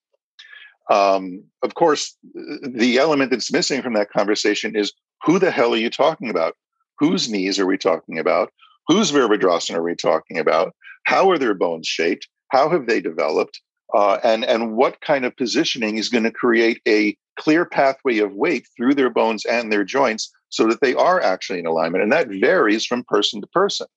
[0.92, 5.78] Um, of course, the element that's missing from that conversation is who the hell are
[5.78, 6.56] you talking about?
[7.00, 8.52] Whose knees are we talking about?
[8.88, 10.74] Whose Virabhadrasana are we talking about?
[11.06, 12.28] How are their bones shaped?
[12.50, 13.62] How have they developed?
[13.94, 18.34] Uh, and, and what kind of positioning is going to create a clear pathway of
[18.34, 22.04] weight through their bones and their joints so that they are actually in alignment?
[22.04, 23.88] And that varies from person to person,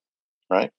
[0.50, 0.70] right?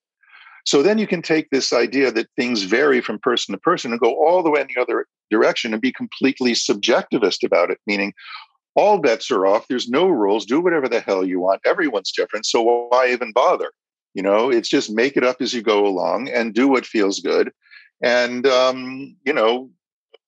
[0.64, 4.00] So then you can take this idea that things vary from person to person and
[4.00, 8.14] go all the way in the other direction and be completely subjectivist about it, meaning,
[8.74, 9.68] all bets are off.
[9.68, 10.46] There's no rules.
[10.46, 11.60] Do whatever the hell you want.
[11.64, 12.46] Everyone's different.
[12.46, 13.70] So why even bother?
[14.14, 17.20] You know, it's just make it up as you go along and do what feels
[17.20, 17.52] good.
[18.02, 19.70] And, um, you know,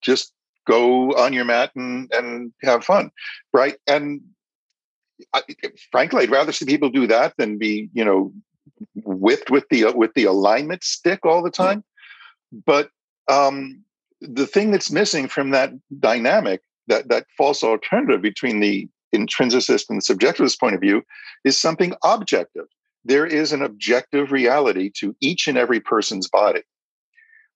[0.01, 0.33] just
[0.67, 3.11] go on your mat and, and have fun.
[3.53, 3.77] Right.
[3.87, 4.23] And
[5.33, 5.43] I,
[5.93, 8.33] frankly, I'd rather see people do that than be, you know,
[8.95, 11.85] whipped with the, with the alignment stick all the time.
[12.65, 12.91] But,
[13.29, 13.83] um,
[14.21, 20.01] the thing that's missing from that dynamic that that false alternative between the intrinsicist and
[20.01, 21.03] the subjectivist point of view
[21.45, 22.67] is something objective.
[23.05, 26.63] There is an objective reality to each and every person's body.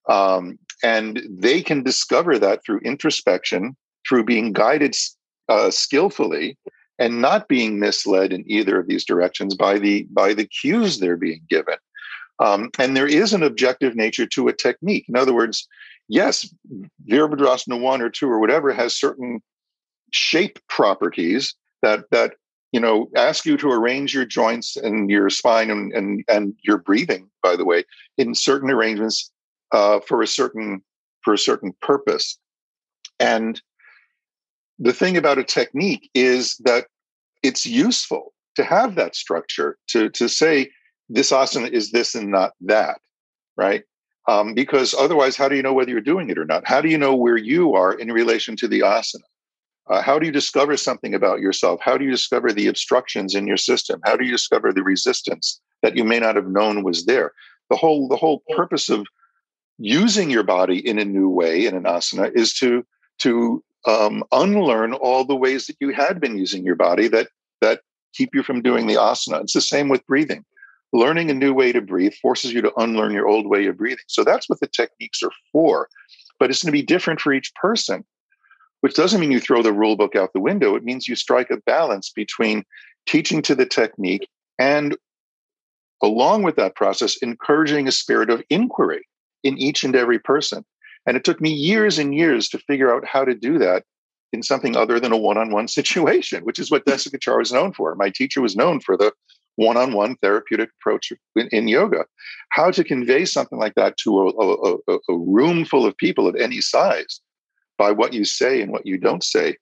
[0.09, 3.77] Um, and they can discover that through introspection,
[4.09, 4.97] through being guided
[5.49, 6.57] uh, skillfully,
[6.99, 11.16] and not being misled in either of these directions by the by the cues they're
[11.16, 11.77] being given.
[12.40, 15.05] Um, and there is an objective nature to a technique.
[15.09, 15.68] In other words,
[16.09, 16.53] yes,
[17.09, 19.40] Virabhadrasana one or two or whatever has certain
[20.11, 22.35] shape properties that that
[22.72, 26.79] you know ask you to arrange your joints and your spine and and, and your
[26.79, 27.85] breathing, by the way,
[28.16, 29.31] in certain arrangements
[29.72, 30.83] uh, for a certain
[31.22, 32.38] for a certain purpose.
[33.18, 33.61] And
[34.79, 36.87] the thing about a technique is that
[37.42, 40.70] it's useful to have that structure to to say
[41.11, 43.01] this asana is this and not that,
[43.57, 43.83] right?
[44.29, 46.66] Um, because otherwise, how do you know whether you're doing it or not?
[46.66, 49.25] How do you know where you are in relation to the asana?
[49.88, 51.81] Uh, how do you discover something about yourself?
[51.83, 54.01] How do you discover the obstructions in your system?
[54.05, 57.33] How do you discover the resistance that you may not have known was there?
[57.70, 59.05] The whole the whole purpose of
[59.79, 62.87] using your body in a new way in an asana is to
[63.18, 67.29] to um, unlearn all the ways that you had been using your body that
[67.61, 67.81] that
[68.12, 69.40] keep you from doing the asana.
[69.40, 70.44] It's the same with breathing
[70.92, 74.05] learning a new way to breathe forces you to unlearn your old way of breathing.
[74.09, 75.88] So that's what the techniques are for.
[76.38, 78.05] But it's going to be different for each person,
[78.81, 80.74] which doesn't mean you throw the rule book out the window.
[80.74, 82.64] It means you strike a balance between
[83.07, 84.96] teaching to the technique And
[86.03, 89.07] along with that process, encouraging a spirit of inquiry
[89.42, 90.64] in each and every person.
[91.07, 93.85] And it took me years and years to figure out how to do that
[94.33, 97.94] in something other than a one-on-one situation, which is what Desikachar was known for.
[97.94, 99.12] My teacher was known for the
[99.57, 102.05] one-on-one therapeutic approach in, in yoga.
[102.51, 106.27] How to convey something like that to a, a, a, a, room full of people
[106.27, 107.21] of any size
[107.77, 109.57] by what you say and what you don't say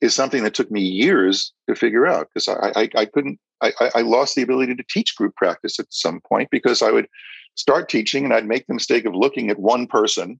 [0.00, 3.72] is something that took me years to figure out because I, I, I, couldn't I,
[3.96, 7.08] I lost the ability to teach group practice at some point because I would
[7.56, 10.38] start teaching and I'd make the mistake of looking at one person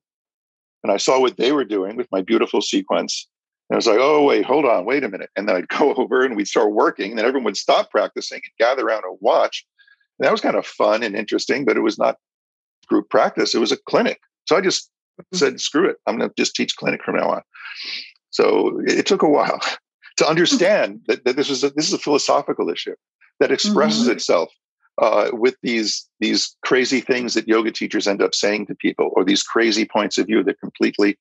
[0.84, 3.26] and I saw what they were doing with my beautiful sequence
[3.68, 5.30] and I was like, oh, wait, hold on, wait a minute.
[5.36, 7.10] And then I'd go over and we'd start working.
[7.10, 9.66] And then everyone would stop practicing and gather around and watch.
[10.18, 12.16] And that was kind of fun and interesting, but it was not
[12.88, 13.54] group practice.
[13.54, 14.20] It was a clinic.
[14.46, 15.36] So I just mm-hmm.
[15.36, 15.96] said, screw it.
[16.06, 17.42] I'm going to just teach clinic from now on.
[18.30, 19.60] So it took a while
[20.16, 22.94] to understand that, that this is a, this is a philosophical issue
[23.40, 24.12] that expresses mm-hmm.
[24.12, 24.50] itself
[25.00, 29.22] uh, with these these crazy things that yoga teachers end up saying to people, or
[29.22, 31.16] these crazy points of view that completely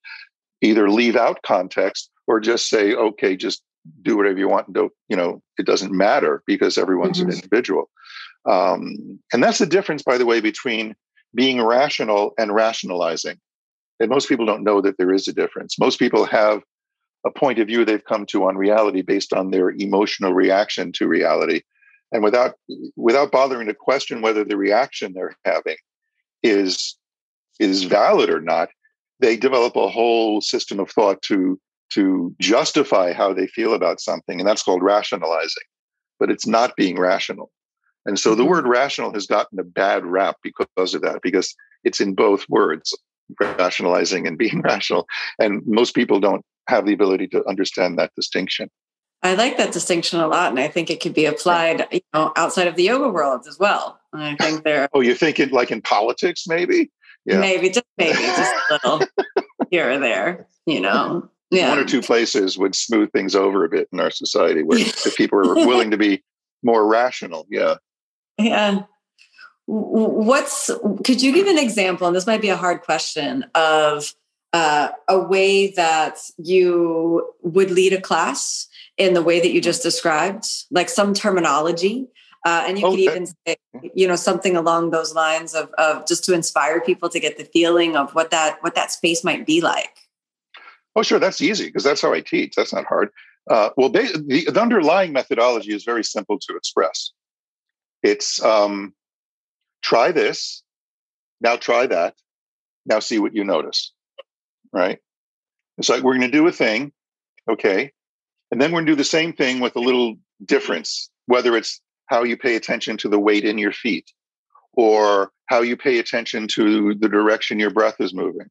[0.62, 3.64] either leave out context or just say, okay, just
[4.02, 7.30] do whatever you want and don't, you know, it doesn't matter because everyone's mm-hmm.
[7.30, 7.90] an individual.
[8.46, 10.96] Um, and that's the difference, by the way, between
[11.34, 13.40] being rational and rationalizing.
[14.00, 15.80] And most people don't know that there is a difference.
[15.80, 16.62] Most people have
[17.26, 21.08] a point of view they've come to on reality based on their emotional reaction to
[21.08, 21.62] reality.
[22.12, 22.56] And without
[22.96, 25.76] without bothering to question whether the reaction they're having
[26.44, 26.98] is
[27.60, 28.70] is valid or not,
[29.20, 34.40] they develop a whole system of thought to to justify how they feel about something
[34.40, 35.64] and that's called rationalizing
[36.20, 37.52] but it's not being rational
[38.06, 38.52] and so the mm-hmm.
[38.52, 42.98] word rational has gotten a bad rap because of that because it's in both words
[43.40, 45.08] rationalizing and being rational
[45.40, 48.70] and most people don't have the ability to understand that distinction
[49.24, 52.32] I like that distinction a lot, and I think it could be applied, you know,
[52.36, 54.00] outside of the yoga world as well.
[54.14, 54.88] I think there.
[54.94, 56.92] oh, you think it like in politics, maybe?
[57.26, 57.40] Yeah.
[57.40, 59.08] Maybe, just maybe, just a little
[59.72, 61.30] here or there, you know.
[61.50, 61.70] Yeah.
[61.70, 65.16] One or two places would smooth things over a bit in our society where if
[65.16, 66.24] people are willing to be
[66.64, 67.48] more rational.
[67.50, 67.76] Yeah.
[68.38, 68.84] Yeah.
[69.66, 70.72] What's,
[71.04, 72.08] could you give an example?
[72.08, 74.14] And this might be a hard question of
[74.54, 79.84] uh, a way that you would lead a class in the way that you just
[79.84, 82.08] described, like some terminology
[82.48, 83.58] uh, and you oh, could even say,
[83.94, 87.44] you know, something along those lines of, of just to inspire people to get the
[87.44, 90.07] feeling of what that what that space might be like.
[90.98, 92.56] Oh, sure, that's easy because that's how I teach.
[92.56, 93.10] That's not hard.
[93.48, 97.12] Uh, well, the, the, underlying methodology is very simple to express.
[98.02, 98.96] It's um,
[99.84, 100.64] try this,
[101.40, 102.16] now try that,
[102.88, 103.94] now see what you notice.
[104.74, 104.98] Right?
[105.78, 106.92] It's like we're going to do a thing,
[107.48, 107.92] okay,
[108.52, 111.80] and then we're going to do the same thing with a little difference, whether it's
[112.08, 114.12] how you pay attention to the weight in your feet
[114.74, 118.50] or how you pay attention to the direction your breath is moving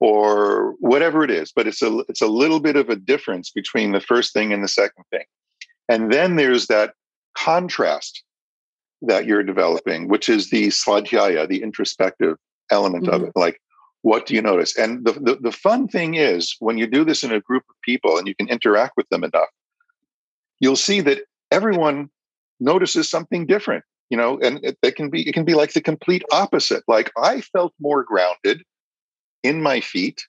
[0.00, 3.92] or whatever it is but it's a it's a little bit of a difference between
[3.92, 5.24] the first thing and the second thing.
[5.88, 6.94] And then there's that
[7.36, 8.22] contrast
[9.02, 12.36] that you're developing which is the svadhyaya the introspective
[12.70, 13.14] element mm-hmm.
[13.14, 13.60] of it like
[14.02, 14.76] what do you notice?
[14.78, 17.76] And the, the the fun thing is when you do this in a group of
[17.82, 19.48] people and you can interact with them enough
[20.60, 22.08] you'll see that everyone
[22.60, 25.80] notices something different you know and it, it, can be it can be like the
[25.80, 26.82] complete opposite.
[26.88, 28.62] Like i felt more grounded
[29.42, 30.26] in my feet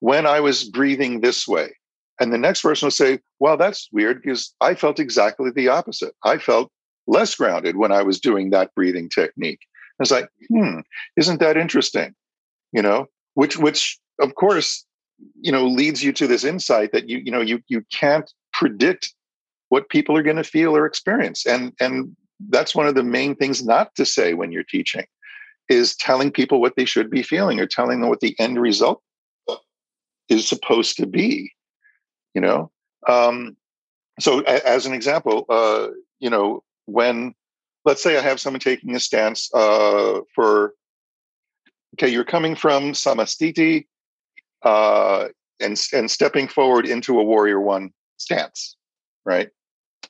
[0.00, 1.74] when i was breathing this way.
[2.20, 6.14] And the next person will say well that's weird because i felt exactly the opposite.
[6.24, 6.70] I felt
[7.06, 9.60] less grounded when i was doing that breathing technique.
[9.98, 10.80] And it's like hmm
[11.16, 12.14] isn't that interesting?
[12.72, 14.84] You know which which of course
[15.40, 19.14] you know leads you to this insight that you you know you you can't predict
[19.68, 21.46] what people are going to feel or experience.
[21.46, 22.14] And and
[22.50, 25.06] that's one of the main things not to say when you're teaching
[25.68, 29.02] is telling people what they should be feeling or telling them what the end result
[30.28, 31.52] is supposed to be
[32.34, 32.70] you know?
[33.06, 33.56] Um,
[34.20, 35.88] so a, as an example uh,
[36.20, 37.34] you know when
[37.84, 40.74] let's say i have someone taking a stance uh, for
[41.94, 43.86] okay you're coming from samasthiti
[44.62, 45.28] uh,
[45.60, 48.76] and and stepping forward into a warrior one stance
[49.24, 49.50] right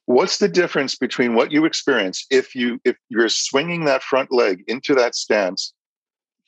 [0.07, 4.65] what's the difference between what you experience if you if you're swinging that front leg
[4.67, 5.73] into that stance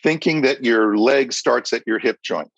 [0.02, 2.50] thinking that your leg starts at your hip joint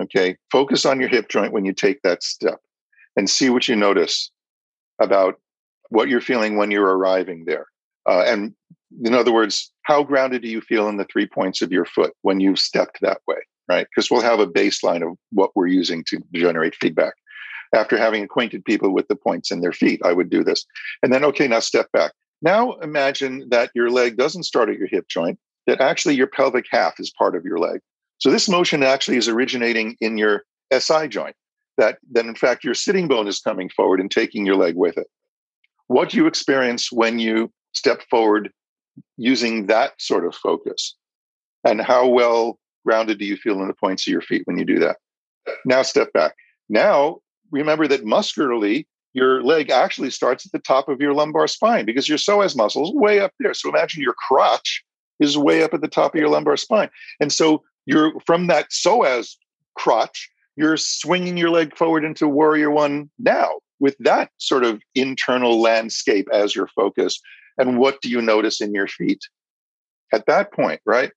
[0.00, 0.36] okay?
[0.50, 2.58] Focus on your hip joint when you take that step
[3.16, 4.30] and see what you notice
[5.00, 5.38] about
[5.90, 7.66] what you're feeling when you're arriving there.
[8.08, 8.54] Uh, and
[9.04, 12.12] in other words how grounded do you feel in the three points of your foot
[12.22, 13.36] when you've stepped that way
[13.68, 13.86] right?
[13.90, 17.14] Because we'll have a baseline of what we're using to generate feedback
[17.74, 20.64] after having acquainted people with the points in their feet, I would do this.
[21.02, 22.12] And then, okay, now step back.
[22.42, 26.66] Now imagine that your leg doesn't start at your hip joint, that actually your pelvic
[26.70, 27.80] half is part of your leg.
[28.18, 30.44] So this motion actually is originating in your
[30.76, 31.36] SI joint,
[31.78, 34.98] that, that in fact your sitting bone is coming forward and taking your leg with
[34.98, 35.06] it.
[35.86, 38.50] What do you experience when you step forward
[39.16, 40.96] using that sort of focus?
[41.64, 44.64] And how well grounded do you feel in the points of your feet when you
[44.64, 44.96] do that?
[45.64, 46.34] Now step back.
[46.68, 47.18] Now
[47.52, 52.08] remember that muscularly, your leg actually starts at the top of your lumbar spine because
[52.08, 53.54] your psoas muscle is way up there.
[53.54, 54.82] So imagine your crotch
[55.20, 56.88] is way up at the top of your lumbar spine.
[57.20, 59.36] And so you're from that psoas
[59.76, 65.60] crotch, you're swinging your leg forward into warrior one now with that sort of internal
[65.60, 67.20] landscape as your focus.
[67.58, 69.20] And what do you notice in your feet
[70.12, 71.10] at that point, right?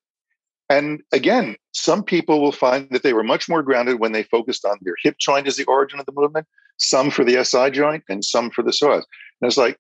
[0.70, 4.66] And again, some people will find that they were much more grounded when they focused
[4.66, 6.48] on their hip joint as the origin of the movement,
[6.78, 9.04] some for the SI joint and some for the psoas.
[9.42, 9.78] And it's like,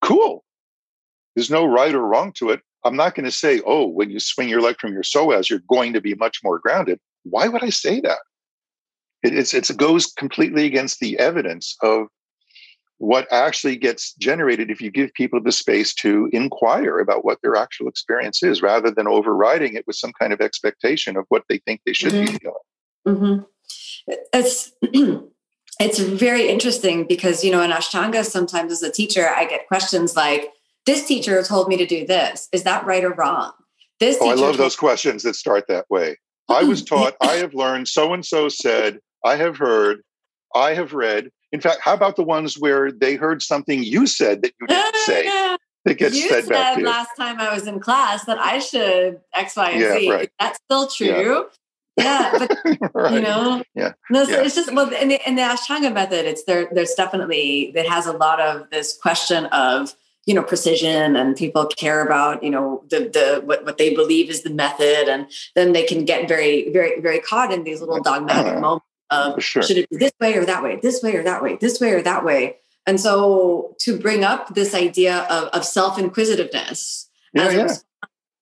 [0.00, 0.44] cool.
[1.34, 2.60] There's no right or wrong to it.
[2.84, 5.62] I'm not going to say, oh, when you swing your leg from your psoas, you're
[5.68, 7.00] going to be much more grounded.
[7.24, 8.18] Why would I say that?
[9.24, 12.06] It, it's, it goes completely against the evidence of
[12.98, 17.56] what actually gets generated if you give people the space to inquire about what their
[17.56, 21.58] actual experience is rather than overriding it with some kind of expectation of what they
[21.58, 22.32] think they should mm-hmm.
[22.32, 22.56] be feeling.
[23.06, 24.14] Mm-hmm.
[24.32, 24.72] It's
[25.80, 30.16] it's very interesting because you know in Ashtanga sometimes as a teacher I get questions
[30.16, 30.50] like
[30.86, 33.52] this teacher told me to do this is that right or wrong?
[34.00, 36.16] This oh, I love those questions that start that way.
[36.48, 40.00] I was taught, I have learned, so and so said, I have heard,
[40.54, 44.42] I have read, in fact, how about the ones where they heard something you said
[44.42, 45.56] that you didn't say?
[45.84, 46.86] That gets you said back to you.
[46.86, 50.10] last time I was in class that I should X, Y, and yeah, Z.
[50.10, 50.30] Right.
[50.38, 51.46] That's still true.
[51.96, 52.32] Yeah.
[52.32, 53.14] yeah but right.
[53.14, 54.42] you know, yeah, no, so yeah.
[54.42, 56.68] it's just well, in the, in the Ashtanga method, it's there.
[56.70, 59.94] There's definitely it has a lot of this question of
[60.26, 64.28] you know precision and people care about you know the the what, what they believe
[64.28, 68.02] is the method and then they can get very very very caught in these little
[68.02, 69.62] dogmatic uh, moments of sure.
[69.62, 71.92] should it be this way or that way, this way or that way, this way
[71.92, 72.56] or that way.
[72.86, 77.74] And so to bring up this idea of, of self-inquisitiveness yeah, yeah.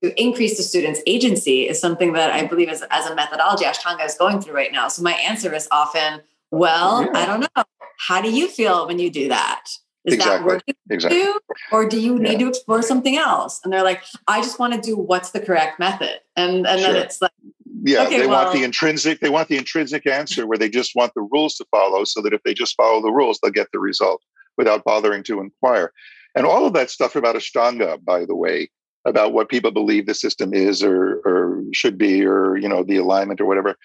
[0.03, 4.05] to increase the student's agency is something that I believe as, as a methodology Ashtanga
[4.05, 4.87] is going through right now.
[4.89, 6.21] So my answer is often,
[6.53, 7.11] well, yeah.
[7.14, 7.64] I don't know.
[7.99, 9.64] How do you feel when you do that?
[10.05, 10.39] Is exactly.
[10.39, 11.19] that working exactly.
[11.19, 11.41] you?
[11.73, 13.61] Or do you need to explore something else?
[13.64, 16.21] And they're like, I just want to do what's the correct method.
[16.37, 16.93] And and sure.
[16.93, 17.33] then it's like,
[17.87, 20.95] yeah okay, they well, want the intrinsic they want the intrinsic answer where they just
[20.95, 23.68] want the rules to follow so that if they just follow the rules they'll get
[23.72, 24.22] the result
[24.57, 25.93] without bothering to inquire
[26.34, 28.68] and all of that stuff about ashtanga by the way
[29.07, 32.97] about what people believe the system is or, or should be or you know the
[32.97, 33.76] alignment or whatever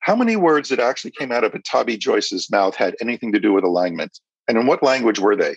[0.00, 3.52] how many words that actually came out of Pattabhi Jois's mouth had anything to do
[3.52, 5.56] with alignment and in what language were they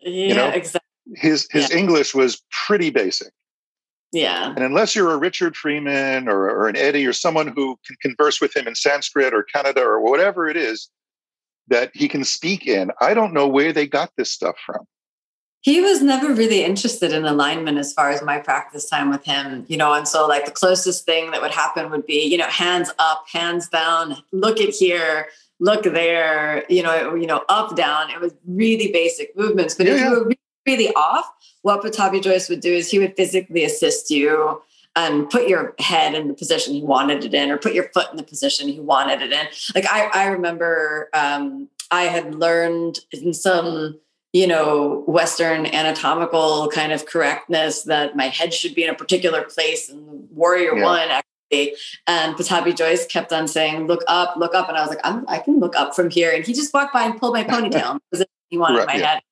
[0.00, 0.48] yeah you know?
[0.48, 0.80] exactly
[1.16, 1.76] his his yeah.
[1.76, 3.32] english was pretty basic
[4.14, 4.50] yeah.
[4.50, 8.40] And unless you're a Richard Freeman or, or an Eddie or someone who can converse
[8.40, 10.88] with him in Sanskrit or Kannada or whatever it is
[11.66, 14.86] that he can speak in, I don't know where they got this stuff from.
[15.62, 19.64] He was never really interested in alignment as far as my practice time with him,
[19.66, 19.94] you know.
[19.94, 23.24] And so, like, the closest thing that would happen would be, you know, hands up,
[23.32, 25.28] hands down, look at here,
[25.60, 28.10] look there, you know, you know, up, down.
[28.10, 29.74] It was really basic movements.
[29.74, 30.32] But yeah, if you were
[30.66, 31.32] really off,
[31.64, 34.62] what Pattabhi Jois would do is he would physically assist you
[34.96, 38.10] and put your head in the position he wanted it in, or put your foot
[38.10, 39.46] in the position he wanted it in.
[39.74, 43.98] Like I, I remember um, I had learned in some,
[44.34, 49.42] you know, Western anatomical kind of correctness that my head should be in a particular
[49.42, 50.84] place in Warrior yeah.
[50.84, 51.08] One.
[51.08, 55.00] Actually, and Pattabhi Jois kept on saying, "Look up, look up," and I was like,
[55.02, 57.98] i can look up from here." And he just walked by and pulled my ponytail
[58.10, 59.14] because he wanted right, my yeah.
[59.14, 59.22] head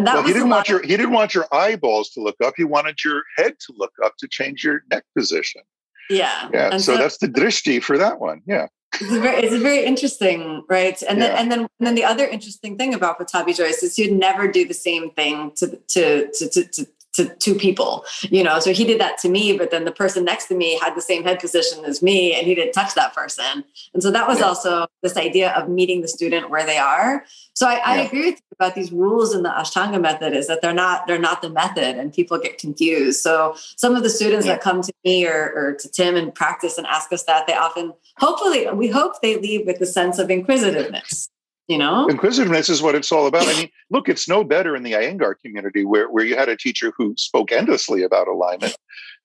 [0.00, 2.54] and that well, he didn't want your he didn't want your eyeballs to look up.
[2.56, 5.60] He wanted your head to look up to change your neck position.
[6.08, 6.48] Yeah.
[6.54, 6.70] Yeah.
[6.70, 8.40] So, so, that's the drishti for that one.
[8.46, 8.68] Yeah.
[8.94, 11.00] It's very, it's very interesting, right?
[11.02, 11.28] And yeah.
[11.28, 14.50] then and then and then the other interesting thing about Pattabhi Jois is he'd never
[14.50, 18.60] do the same thing to to to to, to to two people, you know.
[18.60, 21.02] So he did that to me, but then the person next to me had the
[21.02, 23.64] same head position as me, and he didn't touch that person.
[23.94, 24.46] And so that was yeah.
[24.46, 27.24] also this idea of meeting the student where they are.
[27.54, 30.62] So I, I agree with you about these rules in the Ashtanga method is that
[30.62, 33.20] they're not they're not the method, and people get confused.
[33.20, 34.54] So some of the students yeah.
[34.54, 37.54] that come to me or, or to Tim and practice and ask us that, they
[37.54, 41.30] often hopefully we hope they leave with a sense of inquisitiveness
[41.68, 44.82] you know inquisitiveness is what it's all about i mean look it's no better in
[44.82, 48.76] the iyengar community where, where you had a teacher who spoke endlessly about alignment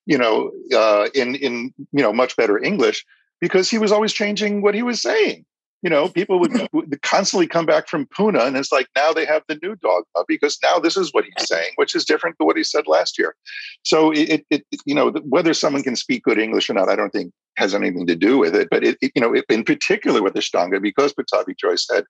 [0.06, 3.04] you know uh, in in you know much better english
[3.40, 5.44] because he was always changing what he was saying
[5.82, 9.24] you know, people would, would, constantly come back from Pune, and it's like now they
[9.26, 12.44] have the new dogma because now this is what he's saying, which is different to
[12.44, 13.36] what he said last year.
[13.82, 17.10] So it, it you know, whether someone can speak good English or not, I don't
[17.10, 18.68] think has anything to do with it.
[18.70, 22.04] But it, it you know, it, in particular with the Ashtanga, because Pattabhi Jois had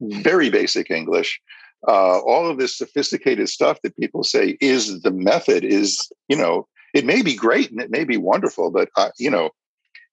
[0.00, 1.40] very basic English.
[1.88, 6.66] Uh, all of this sophisticated stuff that people say is the method is, you know,
[6.92, 9.50] it may be great and it may be wonderful, but uh, you know,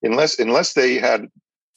[0.01, 1.27] unless unless they had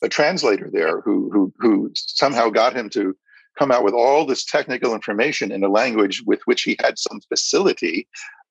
[0.02, 3.16] a translator there who who who somehow got him to
[3.58, 7.20] come out with all this technical information in a language with which he had some
[7.28, 8.06] facility,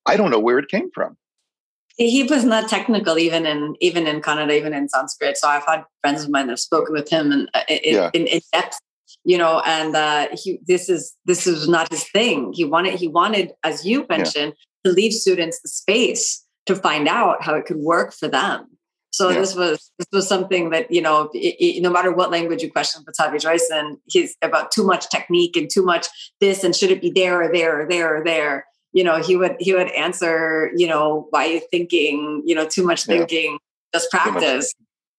[0.06, 1.18] I don't know where it came from.
[1.98, 5.38] He was not technical even in even in Kannada, even in Sanskrit.
[5.38, 8.10] So I've had friends of mine that have spoken with him and uh, yeah.
[8.14, 8.80] in, in, depth,
[9.24, 9.62] you know.
[9.66, 12.52] And uh, he this is this is not his thing.
[12.54, 14.54] He wanted he wanted, as you mentioned,
[14.86, 14.92] yeah.
[14.92, 18.68] to leave students the space to find out how it could work for them
[19.12, 19.40] so yeah.
[19.40, 22.72] this was this was something that you know, it, it, no matter what language you
[22.72, 26.08] question Pattabhi Jois, and he's about too much technique and too much
[26.40, 28.66] this, and should it be there or there or there or there?
[28.94, 32.44] You know, he would he would answer, you know, why are you thinking?
[32.46, 33.52] You know, too much thinking.
[33.52, 34.00] Yeah.
[34.00, 34.74] Just practice,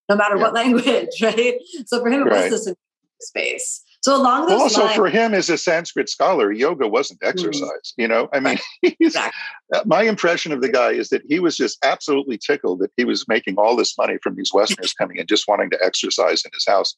[0.08, 0.42] no matter yeah.
[0.42, 1.58] what language, right?
[1.86, 2.50] So for him, it right.
[2.50, 2.76] was this
[3.20, 3.82] space.
[4.02, 7.28] So along those well, also lines, for him as a Sanskrit scholar, yoga wasn't mm-hmm.
[7.28, 7.92] exercise.
[7.98, 9.38] You know, I mean, exactly.
[9.74, 13.04] Uh, my impression of the guy is that he was just absolutely tickled that he
[13.04, 16.50] was making all this money from these Westerners coming and just wanting to exercise in
[16.54, 16.96] his house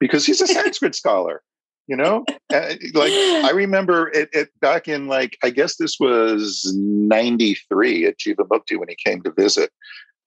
[0.00, 1.42] because he's a Sanskrit scholar.
[1.86, 2.22] You know,
[2.52, 8.18] uh, like I remember it, it, back in like I guess this was '93 at
[8.18, 9.70] Jivamukti when he came to visit,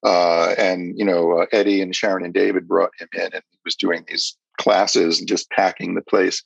[0.04, 3.60] uh, and you know uh, Eddie and Sharon and David brought him in, and he
[3.64, 6.42] was doing these classes and just packing the place.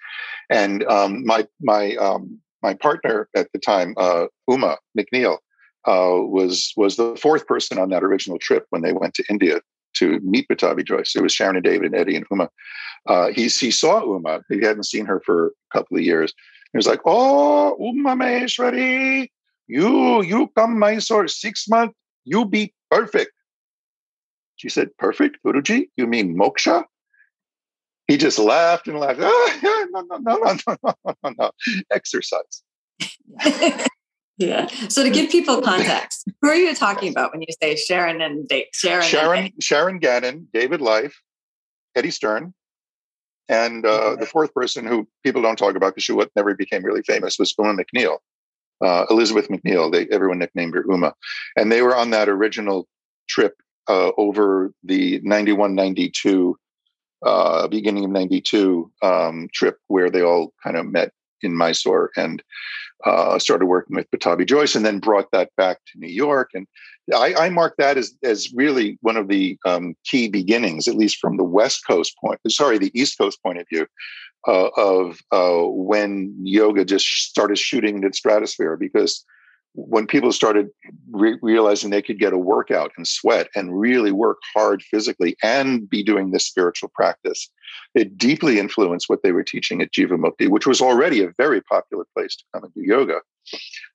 [0.49, 5.38] And um, my my um, my partner at the time, uh, Uma McNeil,
[5.86, 9.59] uh, was was the fourth person on that original trip when they went to India
[9.95, 11.13] to meet Pattabhi Jois.
[11.16, 12.49] It was Sharon and David and Eddie and Uma.
[13.07, 14.41] Uh, he he saw Uma.
[14.49, 16.34] He hadn't seen her for a couple of years.
[16.72, 19.30] He was like, "Oh, Uma Maheshwari,
[19.68, 23.32] you you come Mysore six months, you be perfect."
[24.57, 25.89] She said, "Perfect, Guruji?
[25.97, 26.86] You mean moksha?"
[28.08, 29.20] he just laughed and laughed.
[29.22, 31.51] Oh, ah, yeah, no, no, no, no, no, no, no,
[31.91, 32.64] exercise.
[34.38, 34.68] yeah.
[34.89, 38.47] So to give people context, who are you talking about when you say Sharon and
[38.47, 39.03] da- Sharon?
[39.03, 41.20] Sharon, Sharon Gannon, David Life,
[41.95, 42.53] Eddie Stern,
[43.49, 44.20] and uh, okay.
[44.22, 47.53] the fourth person who people don't talk about because she never became really famous was
[47.58, 48.18] Uma McNeil,
[48.84, 49.91] uh, Elizabeth McNeil.
[49.91, 51.14] They everyone nicknamed her Uma,
[51.58, 52.88] and they were on that original
[53.28, 53.56] trip
[53.88, 56.30] uh, over the ninety-one, ninety-two.
[56.30, 56.58] 92
[57.26, 61.11] uh, beginning of 92 um, trip where they all kind of met
[61.41, 62.41] in Mysore and
[63.05, 66.51] uh, started working with Pattabhi Jois and then brought that back to New York.
[66.53, 66.65] And
[67.13, 71.17] I, I mark that as, as really one of the um, key beginnings, at least
[71.19, 73.86] from the West Coast point, sorry, the East Coast point of view,
[74.47, 79.26] uh, of uh, when yoga just started shooting into stratosphere because
[79.76, 80.69] when people started
[81.11, 85.89] re- realizing they could get a workout and sweat and really work hard physically and
[85.89, 87.49] be doing this spiritual practice,
[87.93, 92.05] it deeply influenced what they were teaching at Jivamukti, which was already a very popular
[92.15, 93.19] place to come and do yoga.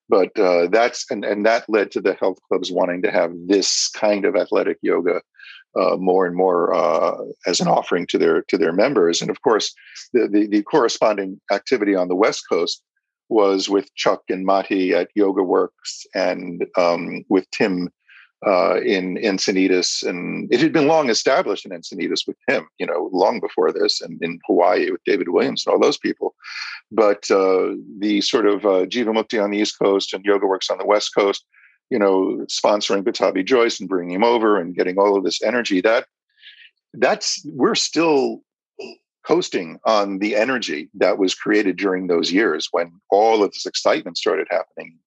[0.08, 3.88] But uh, that's and, and that led to the health clubs wanting to have this
[3.88, 5.22] kind of athletic yoga
[5.78, 7.16] uh, more and more uh,
[7.46, 9.22] as an offering to their to their members.
[9.22, 9.72] And of course,
[10.12, 12.82] the, the, the corresponding activity on the West Coast
[13.30, 17.88] was with Chuck and Maty at Yoga Works and um, with Tim
[18.46, 20.06] uh, in Encinitas.
[20.06, 24.00] And it had been long established in Encinitas with him, you know, long before this,
[24.00, 26.34] and in Hawaii with David Williams and all those people.
[26.90, 30.78] But uh, the sort of uh, Jivamukti on the East Coast and Yoga Works on
[30.78, 31.44] the West Coast,
[31.88, 35.80] you know, sponsoring Pattabhi Jois and bringing him over and getting all of this energy,
[35.82, 36.06] that
[36.94, 38.42] that's we're still
[39.26, 44.16] coasting on the energy that was created during those years when all of this excitement
[44.16, 44.98] started happening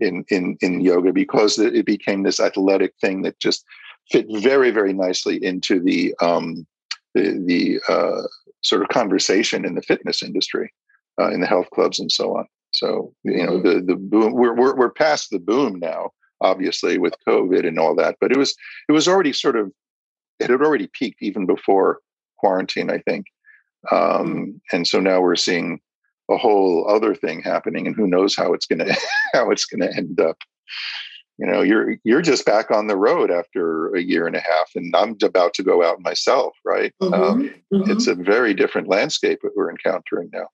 [0.00, 3.64] in in in yoga because it became this athletic thing that just
[4.10, 6.66] fit very very nicely into the um,
[7.14, 8.22] the, the uh,
[8.62, 10.72] sort of conversation in the fitness industry,
[11.20, 12.46] uh, in the health clubs and so on.
[12.72, 16.10] So you know the the boom we're, we're we're past the boom now,
[16.40, 18.54] obviously with COVID and all that, but it was
[18.88, 19.72] it was already sort of
[20.40, 22.00] it had already peaked even before
[22.38, 23.26] quarantine, I think.
[23.90, 24.50] Um, hmm.
[24.72, 25.80] and so now we're seeing
[26.30, 28.94] a whole other thing happening, and who knows how it's gonna
[29.32, 30.38] how it's gonna end up.
[31.38, 34.70] You know, you're you're just back on the road after a year and a half,
[34.74, 36.56] and I'm about to go out myself.
[36.64, 36.92] Right?
[37.02, 37.14] Mm-hmm.
[37.14, 37.90] Um, mm-hmm.
[37.90, 40.48] It's a very different landscape that we're encountering now.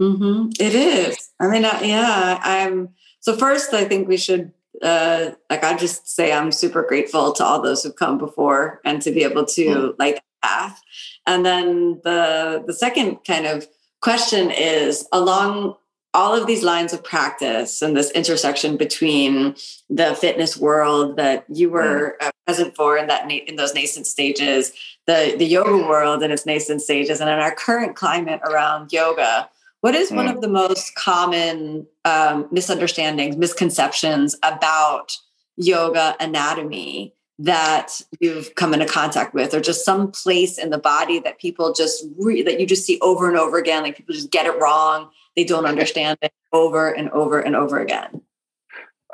[0.00, 0.50] Mm-hmm.
[0.58, 1.30] It is.
[1.40, 2.40] I mean, uh, yeah.
[2.42, 2.88] I'm
[3.20, 3.72] so first.
[3.72, 7.82] I think we should uh, like I just say I'm super grateful to all those
[7.82, 9.94] who've come before and to be able to mm.
[9.98, 10.80] like path.
[11.26, 13.66] And then the the second kind of
[14.00, 15.76] question is along
[16.14, 19.56] all of these lines of practice and this intersection between
[19.90, 22.26] the fitness world that you were mm.
[22.26, 24.72] uh, present for in that in those nascent stages
[25.06, 29.48] the the yoga world in its nascent stages and in our current climate around yoga
[29.80, 30.16] what is mm.
[30.16, 35.16] one of the most common um, misunderstandings misconceptions about
[35.56, 41.18] yoga anatomy that you've come into contact with or just some place in the body
[41.18, 44.30] that people just re- that you just see over and over again like people just
[44.30, 48.22] get it wrong they don't understand it over and over and over again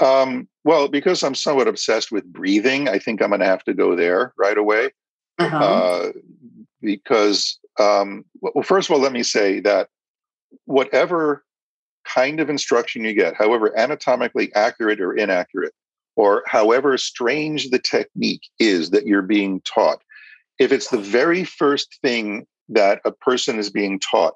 [0.02, 3.72] um, well because i'm somewhat obsessed with breathing i think i'm going to have to
[3.72, 4.90] go there right away
[5.38, 5.56] uh-huh.
[5.56, 6.12] uh,
[6.82, 9.88] because um, well first of all let me say that
[10.66, 11.42] whatever
[12.04, 15.72] kind of instruction you get however anatomically accurate or inaccurate
[16.16, 20.02] or however strange the technique is that you're being taught,
[20.58, 24.34] if it's the very first thing that a person is being taught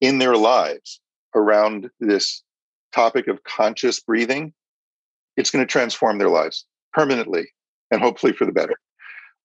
[0.00, 1.00] in their lives
[1.34, 2.42] around this
[2.92, 4.52] topic of conscious breathing,
[5.36, 7.48] it's going to transform their lives permanently
[7.90, 8.74] and hopefully for the better.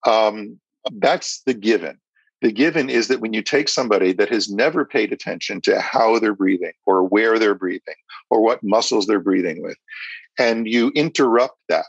[0.06, 0.58] Um,
[0.92, 1.98] that's the given.
[2.40, 6.18] The given is that when you take somebody that has never paid attention to how
[6.18, 7.96] they're breathing or where they're breathing
[8.30, 9.76] or what muscles they're breathing with,
[10.38, 11.86] and you interrupt that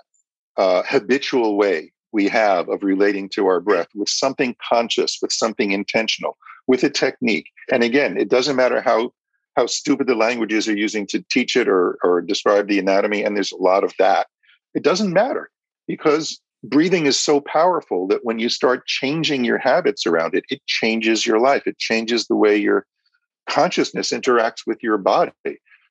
[0.58, 5.72] uh, habitual way we have of relating to our breath with something conscious, with something
[5.72, 6.38] intentional,
[6.68, 7.48] with a technique.
[7.72, 9.14] And again, it doesn't matter how
[9.56, 13.36] how stupid the languages are using to teach it or or describe the anatomy, and
[13.36, 14.28] there's a lot of that.
[14.74, 15.50] It doesn't matter
[15.88, 20.62] because breathing is so powerful that when you start changing your habits around it, it
[20.68, 21.66] changes your life.
[21.66, 22.86] It changes the way your
[23.50, 25.32] consciousness interacts with your body.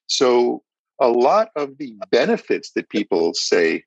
[0.07, 0.63] So
[1.01, 3.85] a lot of the benefits that people say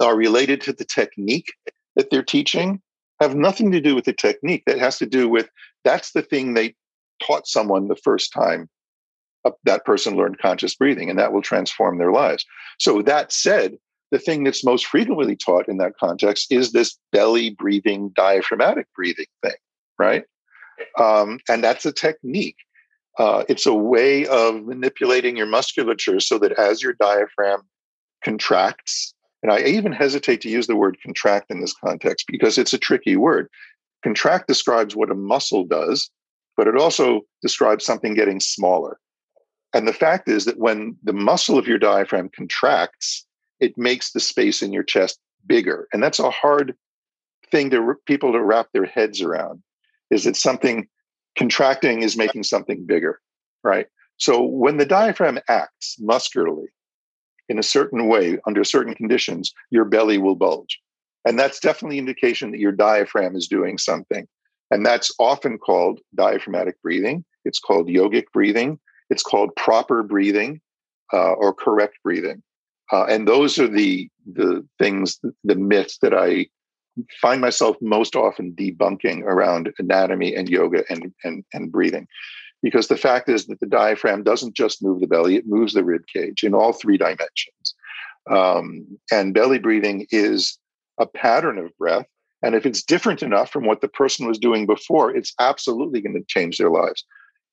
[0.00, 1.52] are related to the technique
[1.96, 2.80] that they're teaching
[3.20, 4.64] have nothing to do with the technique.
[4.66, 5.48] That has to do with
[5.84, 6.74] that's the thing they
[7.24, 8.68] taught someone the first time
[9.64, 12.44] that person learned conscious breathing, and that will transform their lives.
[12.78, 13.76] So, that said,
[14.10, 19.26] the thing that's most frequently taught in that context is this belly breathing, diaphragmatic breathing
[19.42, 19.56] thing,
[19.98, 20.24] right?
[20.98, 22.56] Um, and that's a technique.
[23.18, 27.62] Uh, it's a way of manipulating your musculature so that as your diaphragm
[28.24, 32.72] contracts, and I even hesitate to use the word contract in this context because it's
[32.72, 33.48] a tricky word.
[34.02, 36.10] Contract describes what a muscle does,
[36.56, 38.98] but it also describes something getting smaller.
[39.74, 43.26] And the fact is that when the muscle of your diaphragm contracts,
[43.60, 45.88] it makes the space in your chest bigger.
[45.92, 46.74] And that's a hard
[47.50, 49.62] thing to people to wrap their heads around.
[50.10, 50.88] Is it something
[51.36, 53.20] contracting is making something bigger,
[53.62, 53.86] right?
[54.16, 56.68] So when the diaphragm acts muscularly
[57.48, 60.80] in a certain way under certain conditions, your belly will bulge.
[61.26, 64.26] And that's definitely indication that your diaphragm is doing something.
[64.70, 67.24] And that's often called diaphragmatic breathing.
[67.44, 68.78] It's called yogic breathing.
[69.10, 70.60] It's called proper breathing
[71.12, 72.42] uh, or correct breathing.
[72.92, 76.46] Uh, and those are the the things, the myths that I
[77.20, 82.06] find myself most often debunking around anatomy and yoga and, and, and breathing.
[82.62, 85.84] Because the fact is that the diaphragm doesn't just move the belly, it moves the
[85.84, 87.74] rib cage in all three dimensions.
[88.30, 90.58] Um, and belly breathing is
[90.98, 92.06] a pattern of breath.
[92.42, 96.14] And if it's different enough from what the person was doing before, it's absolutely going
[96.14, 97.04] to change their lives.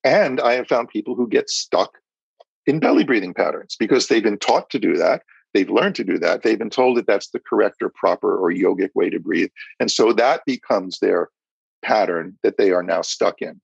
[0.04, 1.98] And I have found people who get stuck
[2.66, 5.24] in belly breathing patterns because they've been taught to do that
[5.54, 6.43] They've learned to do that.
[6.43, 9.49] They've been told that that's the correct or proper or yogic way to breathe.
[9.80, 11.30] And so that becomes their
[11.84, 13.60] pattern that they are now stuck in.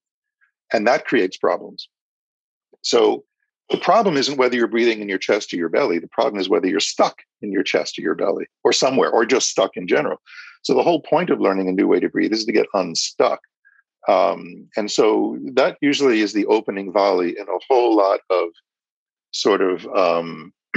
[0.74, 1.88] And that creates problems.
[2.82, 3.24] So
[3.70, 6.00] the problem isn't whether you're breathing in your chest or your belly.
[6.00, 9.26] The problem is whether you're stuck in your chest or your belly or somewhere or
[9.26, 10.22] just stuck in general.
[10.64, 13.40] So the whole point of learning a new way to breathe is to get unstuck.
[14.08, 18.50] Um, and so that usually is the opening volley in a whole lot of
[19.32, 20.54] sort of um,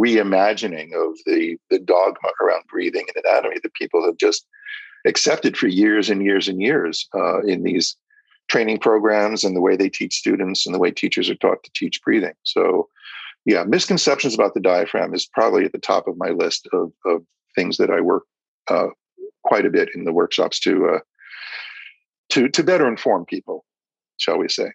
[0.00, 4.46] reimagining of the, the dogma around breathing and anatomy that people have just
[5.06, 7.96] accepted for years and years and years uh, in these
[8.48, 11.70] training programs and the way they teach students and the way teachers are taught to
[11.74, 12.34] teach breathing.
[12.42, 12.88] So,
[13.44, 17.22] yeah, misconceptions about the diaphragm is probably at the top of my list of, of
[17.54, 18.24] things that I work
[18.68, 18.88] uh,
[19.44, 20.98] quite a bit in the workshops to uh,
[22.30, 23.64] to to better inform people,
[24.18, 24.70] shall we say?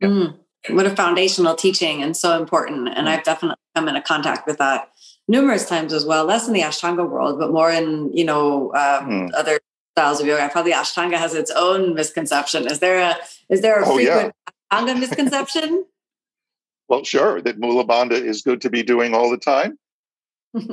[0.00, 0.08] Yeah.
[0.08, 0.38] Mm
[0.68, 2.88] what a foundational teaching and so important.
[2.88, 3.10] And mm.
[3.10, 4.90] I've definitely come into contact with that
[5.28, 9.08] numerous times as well, less in the Ashtanga world, but more in, you know, um,
[9.08, 9.30] mm.
[9.34, 9.58] other
[9.92, 10.42] styles of yoga.
[10.42, 12.66] I probably Ashtanga has its own misconception.
[12.66, 13.16] Is there a,
[13.48, 14.78] is there a oh, frequent yeah.
[14.78, 15.84] Ashtanga misconception?
[16.88, 17.40] well, sure.
[17.40, 19.78] That Mula Bandha is good to be doing all the time.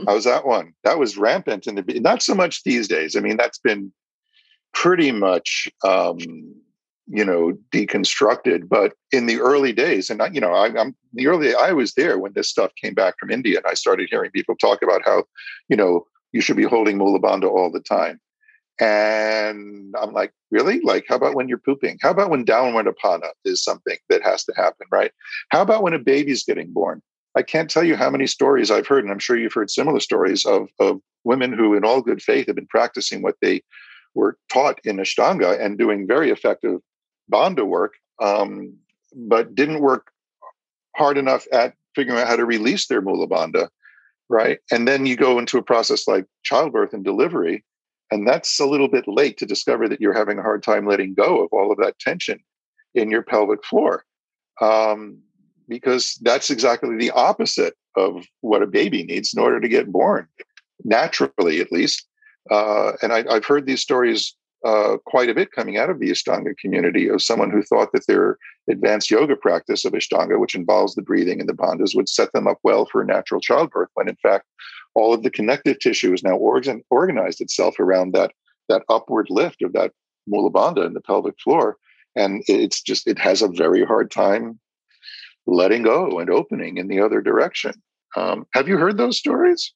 [0.08, 0.74] How's that one?
[0.84, 3.16] That was rampant in the, not so much these days.
[3.16, 3.92] I mean, that's been
[4.74, 6.18] pretty much um,
[7.10, 11.28] you know deconstructed but in the early days and I, you know I, am the
[11.28, 14.30] early i was there when this stuff came back from india and i started hearing
[14.32, 15.24] people talk about how
[15.70, 18.20] you know you should be holding mula bandha all the time.
[18.80, 20.80] And i'm like really?
[20.82, 21.98] Like how about when you're pooping?
[22.02, 25.12] How about when downward apana is something that has to happen right?
[25.50, 27.02] How about when a baby's getting born?
[27.36, 30.00] I can't tell you how many stories i've heard and i'm sure you've heard similar
[30.00, 33.62] stories of, of women who in all good faith have been practicing what they
[34.16, 36.80] were taught in ashtanga and doing very effective
[37.32, 38.74] bandha work, um,
[39.16, 40.12] but didn't work
[40.96, 43.70] hard enough at figuring out how to release their mula bandha,
[44.30, 44.60] right?
[44.72, 47.64] And then you go into a process like childbirth and delivery,
[48.12, 51.14] and that's a little bit late to discover that you're having a hard time letting
[51.14, 52.40] go of all of that tension
[52.96, 54.04] in your pelvic floor.
[54.62, 55.20] Um,
[55.68, 60.28] because that's exactly the opposite of what a baby needs in order to get born,
[60.84, 62.08] naturally at least.
[62.50, 66.10] Uh, and I, have heard these stories uh, quite a bit coming out of the
[66.10, 68.38] Ashtanga community of someone who thought that their
[68.70, 72.48] advanced yoga practice of Ashtanga, which involves the breathing and the bandhas, would set them
[72.48, 74.46] up well for natural childbirth, when in fact,
[74.96, 78.32] all of the connective tissue has now organ- organized itself around that,
[78.68, 79.92] that upward lift of that
[80.26, 81.78] mula bandha in the pelvic floor.
[82.16, 84.60] And it's just, it has a very hard time
[85.46, 87.74] letting go and opening in the other direction.
[88.16, 89.74] Um, have you heard those stories?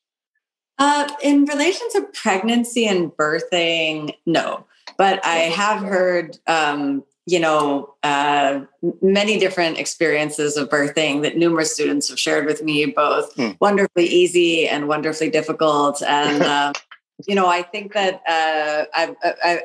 [0.82, 4.65] Uh, in relation to pregnancy and birthing, no.
[4.97, 8.61] But I have heard, um, you know, uh,
[8.99, 13.51] many different experiences of birthing that numerous students have shared with me, both hmm.
[13.59, 16.01] wonderfully easy and wonderfully difficult.
[16.01, 16.73] And um,
[17.27, 19.15] you know, I think that uh, I've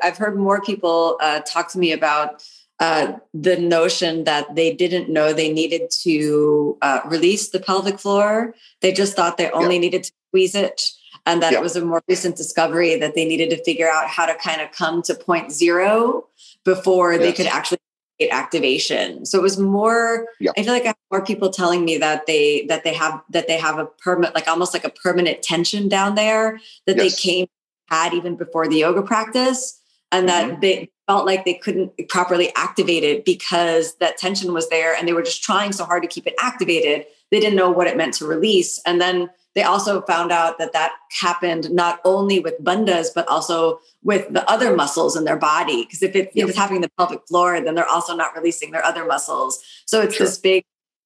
[0.03, 2.47] I've heard more people uh, talk to me about
[2.79, 8.55] uh, the notion that they didn't know they needed to uh, release the pelvic floor.
[8.83, 9.81] They just thought they only yeah.
[9.81, 10.91] needed to squeeze it
[11.27, 11.59] and that yeah.
[11.59, 14.61] it was a more recent discovery that they needed to figure out how to kind
[14.61, 16.27] of come to point zero
[16.65, 17.23] before yes.
[17.23, 17.79] they could actually
[18.19, 19.27] get activation.
[19.27, 20.29] So it was more.
[20.41, 20.53] Yeah.
[20.57, 23.49] I feel like I have more people telling me that they that they have that
[23.49, 27.17] they have a permanent, like almost like a permanent tension down there that yes.
[27.17, 27.47] they came
[27.89, 29.81] had even before the yoga practice,
[30.13, 30.51] and mm-hmm.
[30.51, 35.07] that they felt like they couldn't properly activate it because that tension was there, and
[35.07, 37.07] they were just trying so hard to keep it activated.
[37.31, 40.75] They didn't know what it meant to release, and then they also found out that
[40.75, 45.87] that happened not only with bandhas, but also with the other muscles in their body.
[45.87, 48.71] Because if, it, if it's happening in the pelvic floor, then they're also not releasing
[48.71, 49.65] their other muscles.
[49.87, 50.27] So it's sure.
[50.27, 50.63] this big,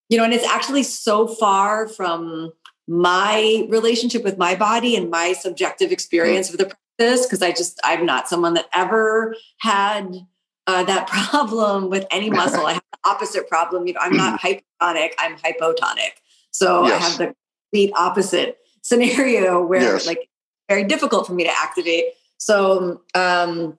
[0.08, 2.50] you know, and it's actually so far from
[2.88, 6.58] my relationship with my body and my subjective experience mm.
[6.58, 7.26] with the practice.
[7.26, 10.26] Because I just, I'm not someone that ever had
[10.66, 12.66] uh, that problem with any muscle.
[12.66, 13.86] I have the opposite problem.
[13.86, 16.18] You know, I'm not hypertonic, I'm hypotonic.
[16.50, 17.00] So yes.
[17.00, 17.39] I have the
[17.70, 20.06] complete opposite scenario where yes.
[20.06, 20.28] like
[20.68, 22.04] very difficult for me to activate.
[22.38, 23.78] So um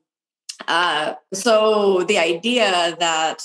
[0.68, 3.44] uh so the idea that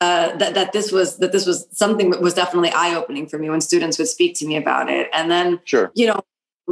[0.00, 3.38] uh, that that this was that this was something that was definitely eye opening for
[3.38, 6.20] me when students would speak to me about it, and then sure, you know,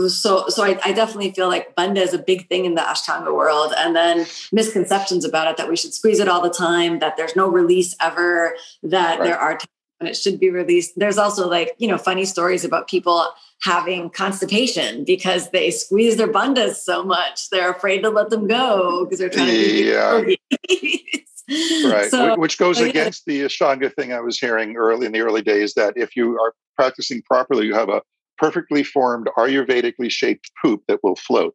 [0.08, 3.34] so so I, I, definitely feel like bandha is a big thing in the Ashtanga
[3.34, 7.16] world, and then misconceptions about it that we should squeeze it all the time, that
[7.16, 9.24] there's no release ever, that right.
[9.24, 9.58] there are
[10.04, 10.92] when it should be released.
[10.96, 13.26] There's also like, you know, funny stories about people
[13.62, 17.48] having constipation because they squeeze their bandhas so much.
[17.48, 21.88] They're afraid to let them go because they're trying to be yeah.
[21.90, 22.10] right.
[22.10, 25.42] So, Which goes oh, against the Ashtanga thing I was hearing early in the early
[25.42, 28.02] days that if you are practicing properly, you have a
[28.36, 31.54] perfectly formed Ayurvedically shaped poop that will float.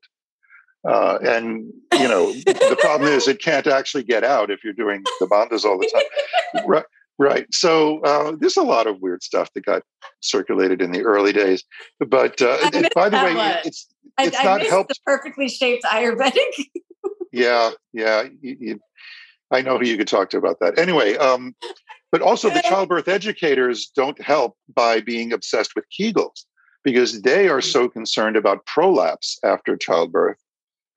[0.88, 5.04] Uh, and you know the problem is it can't actually get out if you're doing
[5.20, 6.64] the bandhas all the time.
[6.66, 6.86] Right,
[7.20, 7.46] Right.
[7.54, 9.84] So uh, there's a lot of weird stuff that got
[10.22, 11.66] circulated in the early days.
[12.00, 12.58] But uh,
[12.96, 13.58] by the way, one.
[13.66, 14.90] it's it's I, not I helped.
[14.90, 16.38] The perfectly shaped Ayurvedic.
[17.34, 18.24] yeah, yeah.
[18.42, 18.80] You, you,
[19.52, 20.80] I know who you could talk to about that.
[20.80, 21.56] Anyway, um,
[22.12, 26.46] but also the childbirth educators don't help by being obsessed with Kegels
[26.84, 30.38] because they are so concerned about prolapse after childbirth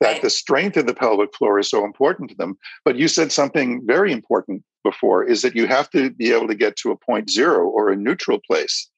[0.03, 0.22] that right.
[0.22, 2.59] the strength of the pelvic floor is so important to them.
[2.84, 6.57] But you said something very important before is that you have to be able to
[6.57, 8.90] get to a point zero or a neutral place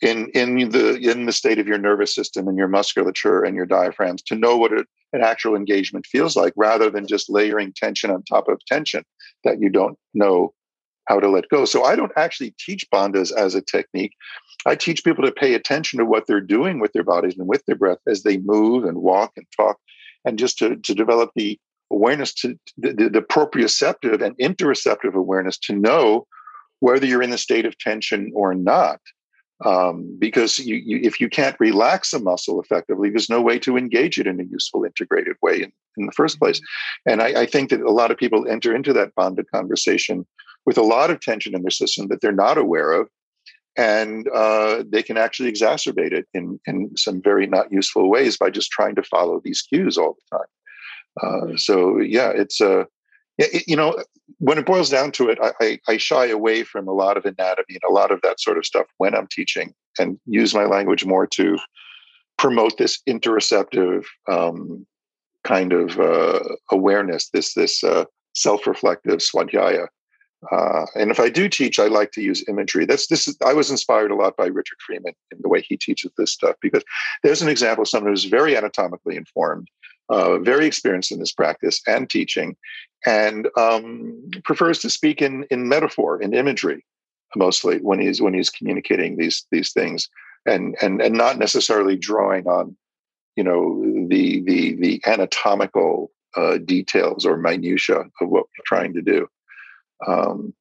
[0.00, 3.66] in in the in the state of your nervous system and your musculature and your
[3.66, 8.10] diaphragms to know what a, an actual engagement feels like rather than just layering tension
[8.10, 9.04] on top of tension
[9.44, 10.52] that you don't know
[11.06, 14.14] how to let go so i don't actually teach bandhas as a technique
[14.66, 17.64] i teach people to pay attention to what they're doing with their bodies and with
[17.66, 19.78] their breath as they move and walk and talk
[20.24, 21.58] and just to, to develop the
[21.90, 26.26] awareness to the, the proprioceptive and interoceptive awareness to know
[26.80, 29.00] whether you're in the state of tension or not.
[29.64, 33.76] Um, because you, you, if you can't relax a muscle effectively, there's no way to
[33.76, 36.60] engage it in a useful, integrated way in, in the first place.
[37.06, 40.26] And I, I think that a lot of people enter into that bandha conversation
[40.66, 43.08] with a lot of tension in their system that they're not aware of
[43.76, 48.50] and uh, they can actually exacerbate it in, in some very not useful ways by
[48.50, 50.46] just trying to follow these cues all the time.
[51.22, 52.84] Uh, so yeah, it's a uh,
[53.38, 53.96] it, you know
[54.38, 57.24] when it boils down to it, I, I, I, shy away from a lot of
[57.24, 60.64] anatomy and a lot of that sort of stuff when I'm teaching, and use my
[60.64, 61.58] language more to
[62.38, 64.86] promote this interoceptive um,
[65.44, 68.04] kind of uh, awareness, this this uh,
[68.34, 69.86] self-reflective swadhyaya
[70.50, 72.84] uh, and if I do teach, I like to use imagery.
[72.84, 73.28] That's this.
[73.28, 76.32] Is, I was inspired a lot by Richard Freeman in the way he teaches this
[76.32, 76.82] stuff because
[77.22, 79.68] there's an example of someone who's very anatomically informed,
[80.08, 82.56] uh, very experienced in this practice and teaching,
[83.06, 86.84] and um, prefers to speak in in metaphor and imagery
[87.36, 90.08] mostly when he's when he's communicating these these things,
[90.46, 92.76] and and and not necessarily drawing on,
[93.36, 99.02] you know, the the the anatomical uh, details or minutia of what we're trying to
[99.02, 99.28] do.
[100.06, 100.54] Um,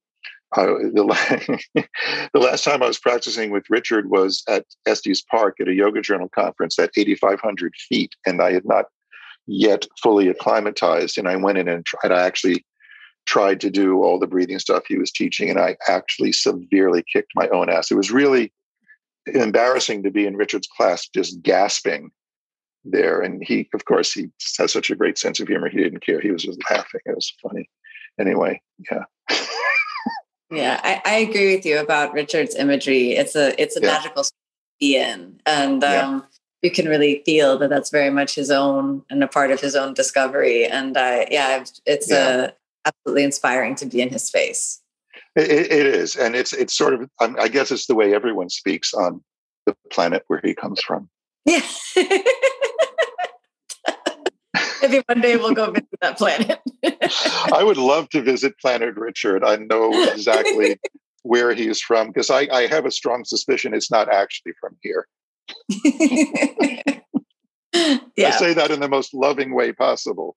[0.53, 1.65] I, the,
[2.33, 6.01] the, last time I was practicing with Richard was at Estes Park at a yoga
[6.01, 8.85] journal conference at 8,500 feet, and I had not
[9.47, 11.17] yet fully acclimatized.
[11.17, 12.11] And I went in and tried.
[12.11, 12.65] I actually
[13.25, 17.31] tried to do all the breathing stuff he was teaching, and I actually severely kicked
[17.35, 17.89] my own ass.
[17.89, 18.51] It was really
[19.27, 22.11] embarrassing to be in Richard's class, just gasping
[22.83, 23.21] there.
[23.21, 25.69] And he, of course, he has such a great sense of humor.
[25.69, 26.19] He didn't care.
[26.19, 27.01] He was just laughing.
[27.05, 27.69] It was funny
[28.19, 29.03] anyway, yeah.
[30.51, 33.11] yeah, I, I, agree with you about Richard's imagery.
[33.11, 33.87] It's a it's a yeah.
[33.87, 34.23] magical
[34.79, 36.21] be in, and um, yeah.
[36.63, 39.75] you can really feel that that's very much his own and a part of his
[39.75, 40.65] own discovery.
[40.65, 42.17] And uh, yeah, it's yeah.
[42.17, 42.51] Uh,
[42.85, 44.81] absolutely inspiring to be in his space.
[45.35, 48.93] It, it is, and it's it's sort of I guess it's the way everyone speaks
[48.93, 49.23] on
[49.65, 51.09] the planet where he comes from.
[51.45, 51.61] Yeah.
[54.89, 56.59] Maybe one day we'll go visit that planet.
[57.53, 59.43] I would love to visit Planet Richard.
[59.43, 60.79] I know exactly
[61.23, 64.75] where he is from because I, I have a strong suspicion it's not actually from
[64.81, 65.07] here.
[68.15, 68.27] yeah.
[68.27, 70.35] I say that in the most loving way possible.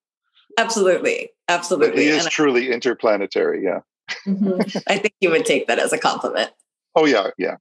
[0.58, 1.30] Absolutely.
[1.48, 2.04] Absolutely.
[2.04, 3.64] He is and truly I, interplanetary.
[3.64, 3.80] Yeah.
[4.26, 4.78] Mm-hmm.
[4.86, 6.50] I think you would take that as a compliment.
[6.94, 7.30] Oh, yeah.
[7.38, 7.56] Yeah.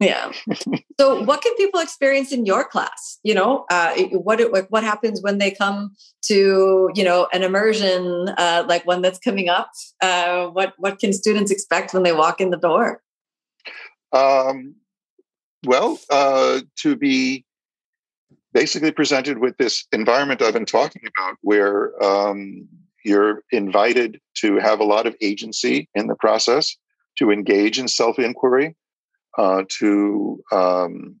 [0.00, 0.32] Yeah.
[0.98, 3.18] so, what can people experience in your class?
[3.22, 4.40] You know, uh, what
[4.70, 9.50] what happens when they come to you know an immersion uh, like one that's coming
[9.50, 9.70] up?
[10.00, 13.02] Uh, what what can students expect when they walk in the door?
[14.12, 14.74] Um,
[15.66, 17.44] well, uh, to be
[18.54, 22.66] basically presented with this environment I've been talking about, where um,
[23.04, 26.74] you're invited to have a lot of agency in the process,
[27.18, 28.74] to engage in self inquiry
[29.38, 31.16] uh, to um,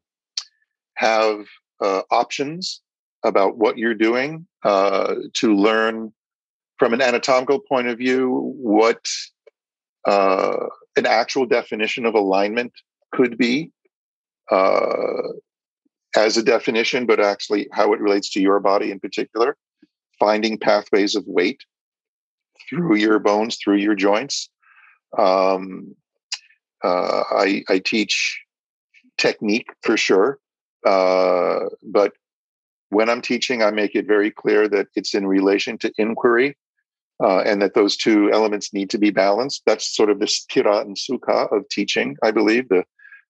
[0.94, 1.46] have
[1.80, 2.82] uh, options
[3.24, 6.12] about what you're doing, uh, to learn
[6.78, 9.06] from an anatomical point of view what
[10.06, 10.56] uh,
[10.96, 12.72] an actual definition of alignment
[13.12, 13.70] could be
[14.50, 15.28] uh,
[16.16, 19.56] as a definition, but actually how it relates to your body in particular,
[20.18, 21.60] finding pathways of weight
[22.68, 24.48] through your bones, through your joints.
[25.18, 25.94] Um,
[26.82, 28.40] uh, I, I, teach
[29.18, 30.38] technique for sure,
[30.86, 32.12] uh, but
[32.90, 36.56] when I'm teaching, I make it very clear that it's in relation to inquiry
[37.22, 39.62] uh, and that those two elements need to be balanced.
[39.66, 42.68] That's sort of the sthira and sukha of teaching, I believe.
[42.68, 42.84] The,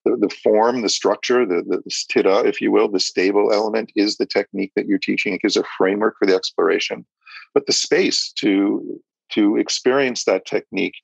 [0.04, 3.92] the, the form, the structure, the, the, the sthira, if you will, the stable element
[3.96, 5.34] is the technique that you're teaching.
[5.34, 7.04] It gives a framework for the exploration.
[7.52, 9.00] But the space to,
[9.32, 10.94] to experience that technique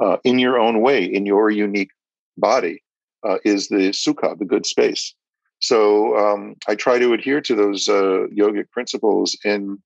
[0.00, 1.90] uh, in your own way, in your unique
[2.36, 2.82] body,
[3.24, 5.14] uh, is the sukha, the good space.
[5.60, 9.82] So um, I try to adhere to those uh, yogic principles in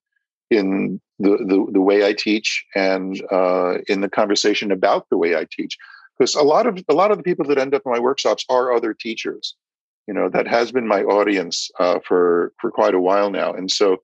[0.50, 5.34] in the, the, the way I teach and uh, in the conversation about the way
[5.34, 5.78] I teach.
[6.18, 8.44] Because a lot of a lot of the people that end up in my workshops
[8.48, 9.54] are other teachers.
[10.06, 13.70] You know that has been my audience uh, for for quite a while now, and
[13.70, 14.02] so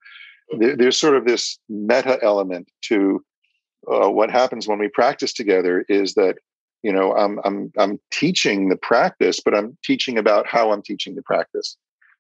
[0.59, 3.23] there, there's sort of this meta element to
[3.87, 6.37] uh, what happens when we practice together is that
[6.83, 11.15] you know i'm i'm i'm teaching the practice but i'm teaching about how i'm teaching
[11.15, 11.77] the practice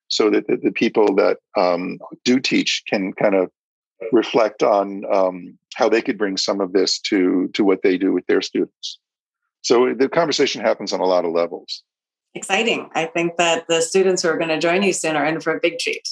[0.08, 3.50] so that the, the people that um, do teach can kind of
[4.12, 8.12] reflect on um, how they could bring some of this to to what they do
[8.12, 8.98] with their students.
[9.62, 11.82] So the conversation happens on a lot of levels.
[12.34, 12.90] Exciting.
[12.94, 15.56] I think that the students who are going to join you soon are in for
[15.56, 16.08] a big treat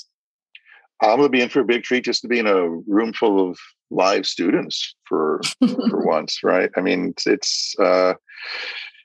[1.03, 3.13] i'm going to be in for a big treat just to be in a room
[3.13, 3.59] full of
[3.91, 5.41] live students for
[5.91, 8.15] for once right i mean it's, it's uh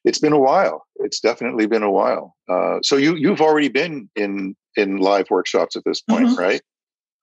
[0.04, 0.86] it's been a while.
[0.98, 2.36] It's definitely been a while.
[2.50, 6.40] Uh, so you you've already been in in live workshops at this point, mm-hmm.
[6.40, 6.62] right?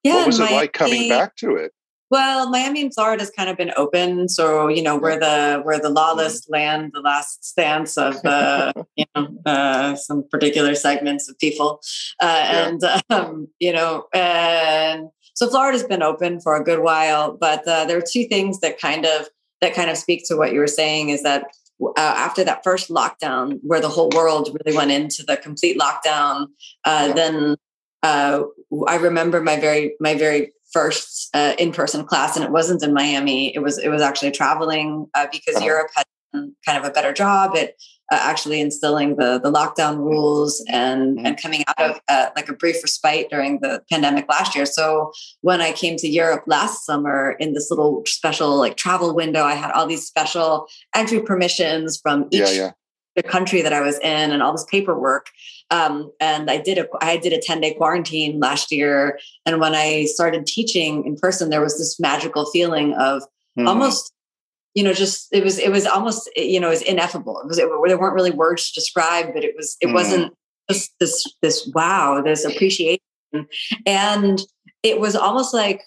[0.05, 0.17] Yeah.
[0.17, 1.73] What was it like coming back to it?
[2.11, 5.79] Well, Miami and Florida has kind of been open, so you know where the where
[5.79, 6.53] the lawless mm-hmm.
[6.55, 11.81] land, the last stance of uh, you know uh, some particular segments of people,
[12.23, 12.69] uh, yeah.
[12.69, 17.37] and um, you know, and so Florida's been open for a good while.
[17.37, 19.29] But uh, there are two things that kind of
[19.61, 21.45] that kind of speak to what you were saying is that
[21.83, 26.47] uh, after that first lockdown, where the whole world really went into the complete lockdown,
[26.85, 27.13] uh, yeah.
[27.13, 27.57] then
[28.03, 28.43] uh,
[28.87, 33.55] I remember my very my very first uh, in-person class and it wasn't in miami
[33.55, 35.65] it was it was actually traveling uh, because uh-huh.
[35.65, 37.71] europe had kind of a better job at
[38.11, 41.27] uh, actually instilling the the lockdown rules and mm-hmm.
[41.27, 45.13] and coming out of uh, like a brief respite during the pandemic last year so
[45.41, 49.55] when i came to europe last summer in this little special like travel window i
[49.55, 52.71] had all these special entry permissions from each yeah, yeah
[53.19, 55.27] the country that I was in and all this paperwork.
[55.71, 59.19] Um, and I did a I did a 10 day quarantine last year.
[59.45, 63.23] And when I started teaching in person, there was this magical feeling of
[63.59, 63.67] mm.
[63.67, 64.13] almost,
[64.75, 67.41] you know, just it was it was almost you know, it was ineffable.
[67.41, 69.95] It was it, there weren't really words to describe, but it was it mm.
[69.95, 70.33] wasn't
[70.71, 73.01] just this this wow, this appreciation.
[73.85, 74.41] And
[74.85, 75.83] it was almost like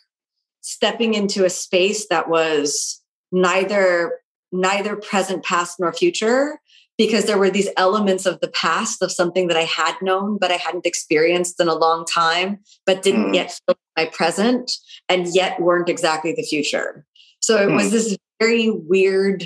[0.60, 3.02] stepping into a space that was
[3.32, 4.20] neither
[4.52, 6.60] neither present past nor future
[7.02, 10.52] because there were these elements of the past of something that I had known, but
[10.52, 13.34] I hadn't experienced in a long time, but didn't mm.
[13.34, 14.72] yet feel my present
[15.10, 17.04] and yet weren't exactly the future.
[17.40, 17.76] So it mm.
[17.76, 19.46] was this very weird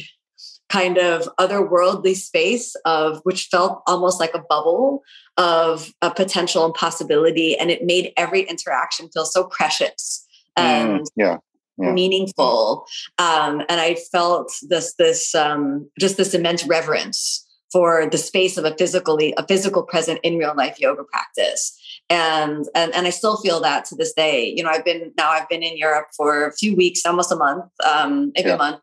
[0.67, 5.01] kind of otherworldly space of which felt almost like a bubble
[5.37, 10.25] of a potential and possibility and it made every interaction feel so precious
[10.57, 11.37] mm, and mm, yeah
[11.77, 11.91] yeah.
[11.91, 12.85] meaningful
[13.19, 17.44] um, and i felt this this um, just this immense reverence
[17.75, 21.77] for the space of a physically a physical present in real life yoga practice.
[22.09, 24.53] And and and i still feel that to this day.
[24.55, 27.35] You know i've been now i've been in europe for a few weeks almost a
[27.35, 28.55] month um, maybe yeah.
[28.55, 28.79] a month.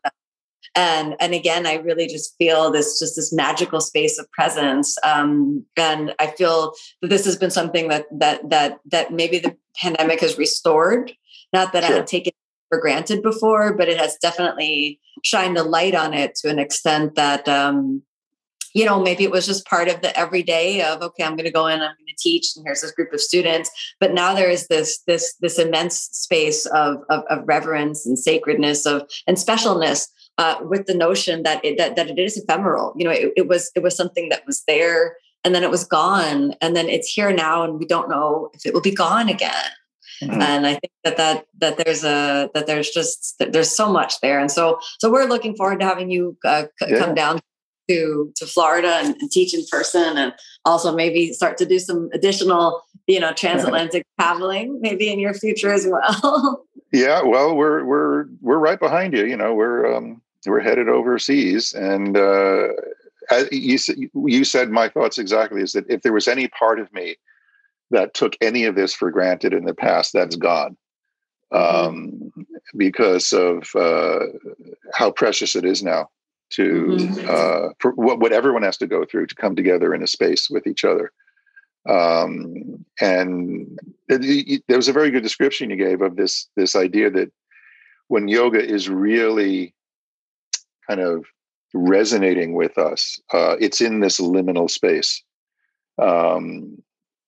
[0.75, 4.95] And and again i really just feel this just this magical space of presence.
[5.03, 9.55] Um, and i feel that this has been something that that that that maybe the
[9.81, 11.13] pandemic has restored.
[11.51, 11.93] Not that sure.
[11.93, 12.33] i had taken
[12.69, 17.15] for granted before, but it has definitely shined a light on it to an extent
[17.15, 18.01] that, um,
[18.73, 21.51] you know, maybe it was just part of the everyday of, okay, I'm going to
[21.51, 23.69] go in, I'm going to teach, and here's this group of students.
[23.99, 28.85] But now there is this this this immense space of of, of reverence and sacredness
[28.85, 30.07] of and specialness
[30.37, 32.93] uh, with the notion that it that, that it is ephemeral.
[32.97, 35.83] You know, it, it was it was something that was there and then it was
[35.83, 39.27] gone and then it's here now and we don't know if it will be gone
[39.29, 39.71] again
[40.21, 40.41] Mm-hmm.
[40.41, 44.39] And I think that, that that there's a that there's just there's so much there,
[44.39, 46.99] and so so we're looking forward to having you uh, c- yeah.
[46.99, 47.39] come down
[47.89, 50.33] to to Florida and, and, teach in person, and
[50.65, 55.71] also maybe start to do some additional you know transatlantic traveling maybe in your future
[55.71, 56.65] as well.
[56.91, 59.25] yeah, well, we're we're we're right behind you.
[59.25, 62.69] You know, we're um, we're headed overseas, and uh,
[63.51, 63.77] you
[64.13, 67.15] you said my thoughts exactly is that if there was any part of me
[67.91, 70.77] that took any of this for granted in the past, that's gone.
[71.51, 71.85] Mm-hmm.
[71.85, 72.31] Um,
[72.75, 74.25] because of uh,
[74.95, 76.09] how precious it is now
[76.55, 77.27] to mm-hmm.
[77.29, 80.49] uh, for what, what everyone has to go through to come together in a space
[80.49, 81.11] with each other.
[81.89, 83.77] Um, and
[84.07, 87.31] it, it, there was a very good description you gave of this this idea that
[88.07, 89.73] when yoga is really
[90.87, 91.25] kind of
[91.73, 95.23] resonating with us, uh, it's in this liminal space.
[96.01, 96.77] Um,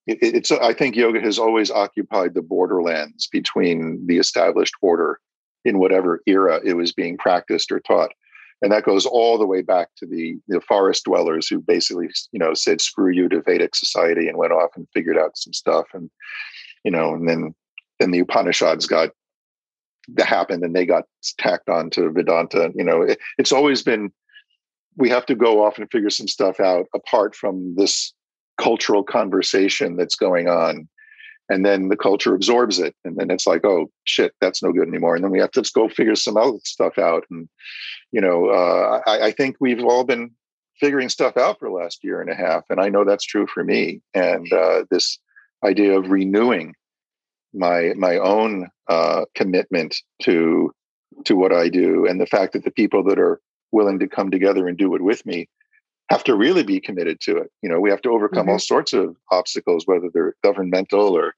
[0.07, 5.19] it, it's i think yoga has always occupied the borderlands between the established order
[5.63, 8.11] in whatever era it was being practiced or taught
[8.61, 12.39] and that goes all the way back to the, the forest dwellers who basically you
[12.39, 15.87] know said screw you to vedic society and went off and figured out some stuff.
[15.93, 16.09] And
[16.83, 17.55] you know and then
[17.99, 19.09] then the upanishads got
[20.13, 21.05] that happened and they got
[21.37, 22.71] tacked on to vedanta.
[22.75, 24.11] You know it, it's always been
[24.97, 28.13] we have to go off and figure some stuff out apart from this
[28.57, 30.87] cultural conversation that's going on
[31.49, 34.87] and then the culture absorbs it and then it's like oh shit that's no good
[34.87, 35.15] anymore.
[35.15, 37.47] And then we have to just go figure some other stuff out and
[38.11, 40.31] you know uh, I, I, think we've all been
[40.79, 43.47] figuring stuff out for the last year and a half and i know that's true
[43.47, 45.19] for me and uh, this
[45.63, 46.73] idea of renewing
[47.53, 50.71] my my own uh, commitment to
[51.25, 53.39] to what i do and the fact that the people that are
[53.71, 55.47] willing to come together and do it with me
[56.09, 57.51] have to really be committed to it.
[57.61, 58.51] You know, we have to overcome mm-hmm.
[58.51, 61.33] all sorts of obstacles, whether they're governmental or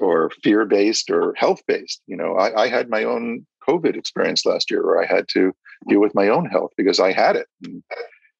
[0.00, 2.02] or fear based or health based.
[2.06, 5.52] You know, I, I, had my own COVID experience last year where I had to
[5.86, 7.46] deal with my own health because I had it.
[7.62, 7.82] And,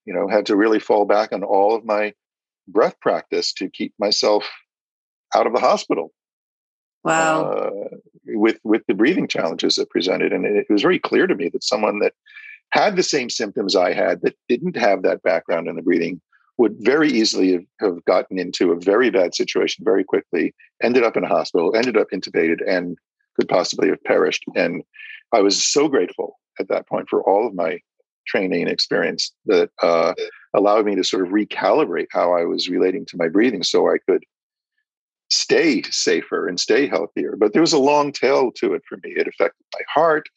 [0.06, 2.12] You know, had to really fall back on all of my
[2.66, 4.44] breath practice to keep myself
[5.34, 6.12] out of the hospital.
[7.04, 7.44] Wow.
[7.44, 7.96] Uh,
[8.26, 11.48] with with the breathing challenges that presented, and it, it was very clear to me
[11.50, 12.14] that someone that
[12.72, 16.20] had the same symptoms I had that didn't have that background in the breathing
[16.58, 21.24] would very easily have, gotten into a very bad situation very quickly, ended up in
[21.24, 22.96] a hospital, ended up intubated, and
[23.36, 24.44] could possibly have perished.
[24.54, 24.82] And
[25.32, 27.78] I was so grateful at that point for all of my
[28.26, 30.14] training and experience that uh,
[30.54, 33.98] allowed me to sort of recalibrate how I was relating to my breathing so I
[34.08, 34.22] could
[35.30, 37.36] stay safer and stay healthier.
[37.36, 39.12] But there was a long tail to it for me.
[39.16, 40.28] It affected my heart.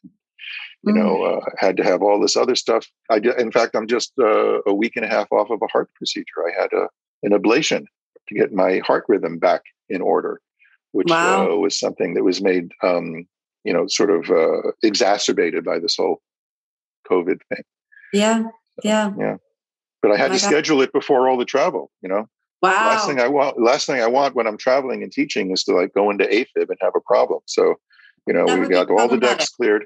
[0.85, 0.97] You mm.
[0.97, 2.87] know, uh, had to have all this other stuff.
[3.09, 5.89] I, in fact, I'm just uh, a week and a half off of a heart
[5.95, 6.47] procedure.
[6.47, 6.87] I had a,
[7.23, 7.85] an ablation
[8.27, 10.41] to get my heart rhythm back in order,
[10.91, 11.51] which wow.
[11.51, 13.25] uh, was something that was made, um,
[13.63, 16.21] you know, sort of uh, exacerbated by this whole
[17.09, 17.63] COVID thing.
[18.13, 18.43] Yeah,
[18.83, 19.37] yeah, yeah.
[20.01, 21.91] But I had oh to schedule it before all the travel.
[22.01, 22.29] You know,
[22.65, 22.89] Wow.
[22.89, 25.73] Last thing I want, last thing I want when I'm traveling and teaching is to
[25.75, 27.41] like go into AFib and have a problem.
[27.45, 27.75] So,
[28.25, 29.85] you know, that we got all the decks cleared.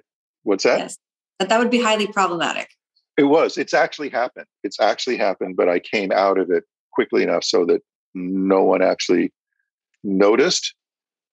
[0.50, 0.80] What's that?
[0.80, 0.98] Yes.
[1.38, 2.70] But that would be highly problematic.
[3.18, 3.56] It was.
[3.56, 4.48] It's actually happened.
[4.64, 7.82] It's actually happened, but I came out of it quickly enough so that
[8.16, 9.32] no one actually
[10.04, 10.74] noticed.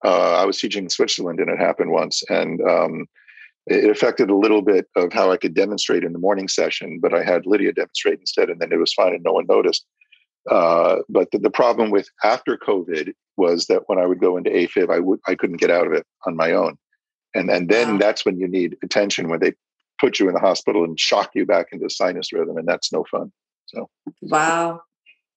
[0.05, 2.23] Uh, I was teaching in Switzerland and it happened once.
[2.29, 3.07] And um,
[3.67, 7.15] it affected a little bit of how I could demonstrate in the morning session, but
[7.15, 9.87] I had Lydia demonstrate instead, and then it was fine and no one noticed.
[10.51, 14.51] Uh, but the, the, problem with after COVID was that when I would go into
[14.51, 16.77] AFib, I would I couldn't get out of it on my own,
[17.37, 17.99] and and then wow.
[17.99, 19.55] that's when you need attention when they
[19.99, 23.05] put you in the hospital and shock you back into sinus rhythm, and that's no
[23.11, 23.33] fun.
[23.67, 23.89] So
[24.23, 24.81] wow.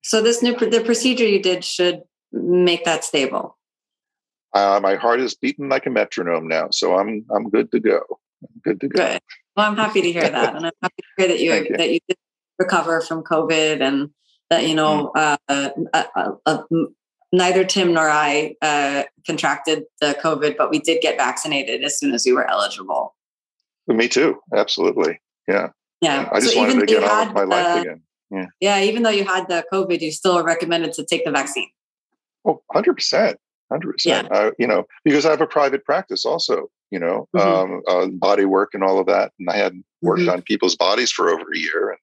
[0.01, 3.57] So this new the procedure you did should make that stable.
[4.53, 8.01] Uh, my heart is beating like a metronome now, so I'm I'm good to go.
[8.43, 9.05] I'm good to go.
[9.05, 9.21] Good.
[9.55, 11.77] Well, I'm happy to hear that, and I'm happy to hear that you, you.
[11.77, 12.17] that you did
[12.57, 14.09] recover from COVID and
[14.49, 15.37] that you know mm.
[15.47, 16.85] uh, uh, uh, uh
[17.31, 22.13] neither Tim nor I uh, contracted the COVID, but we did get vaccinated as soon
[22.13, 23.15] as we were eligible.
[23.87, 24.39] Me too.
[24.53, 25.19] Absolutely.
[25.47, 25.69] Yeah.
[26.01, 26.29] Yeah.
[26.31, 28.01] I just so wanted to get on with my life again.
[28.31, 28.45] Yeah.
[28.59, 28.81] Yeah.
[28.81, 31.69] Even though you had the COVID, you still recommended to take the vaccine.
[32.45, 33.35] Oh, 100%.
[33.71, 33.93] 100%.
[34.05, 34.49] Yeah.
[34.59, 37.73] You know, because I have a private practice also, you know, mm-hmm.
[37.73, 39.31] um, uh, body work and all of that.
[39.39, 40.29] And I had worked mm-hmm.
[40.29, 41.89] on people's bodies for over a year.
[41.89, 41.99] And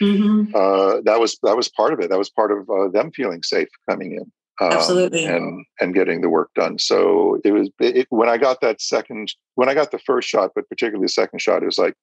[0.00, 0.54] Mm-hmm.
[0.54, 2.10] Uh, that was that was part of it.
[2.10, 4.30] That was part of uh, them feeling safe coming in.
[4.60, 5.24] Um, Absolutely.
[5.24, 6.78] And and getting the work done.
[6.78, 10.52] So it was it, when I got that second, when I got the first shot,
[10.54, 11.94] but particularly the second shot, it was like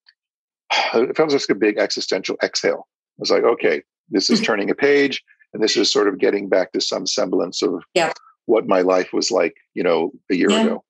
[0.93, 2.88] it felt like a big existential exhale.
[2.88, 6.47] I was like, okay, this is turning a page, and this is sort of getting
[6.47, 8.14] back to some semblance of yeah.
[8.45, 10.64] what my life was like, you know, a year yeah.
[10.64, 10.84] ago.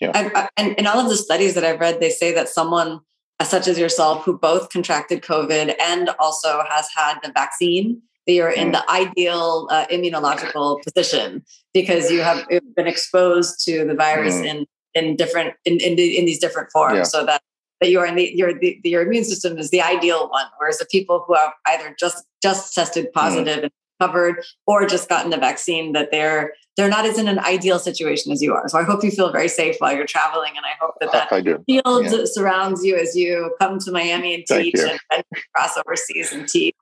[0.00, 0.12] Yeah.
[0.14, 3.00] I, I, and in all of the studies that I've read, they say that someone
[3.42, 8.50] such as yourself, who both contracted COVID and also has had the vaccine, that you're
[8.50, 14.44] in the ideal uh, immunological position because you have been exposed to the virus mm.
[14.46, 17.02] in in different in in, in these different forms, yeah.
[17.04, 17.42] so that
[17.80, 20.46] that you are in the your the, your immune system is the ideal one.
[20.58, 23.12] Whereas the people who have either just just tested mm.
[23.12, 23.62] positive mm.
[23.64, 27.78] and covered or just gotten the vaccine that they're they're not as in an ideal
[27.78, 28.68] situation as you are.
[28.68, 31.32] So I hope you feel very safe while you're traveling, and I hope that that
[31.32, 32.24] I field yeah.
[32.24, 35.24] surrounds you as you come to Miami and teach and, and,
[35.54, 36.74] cross overseas and teach.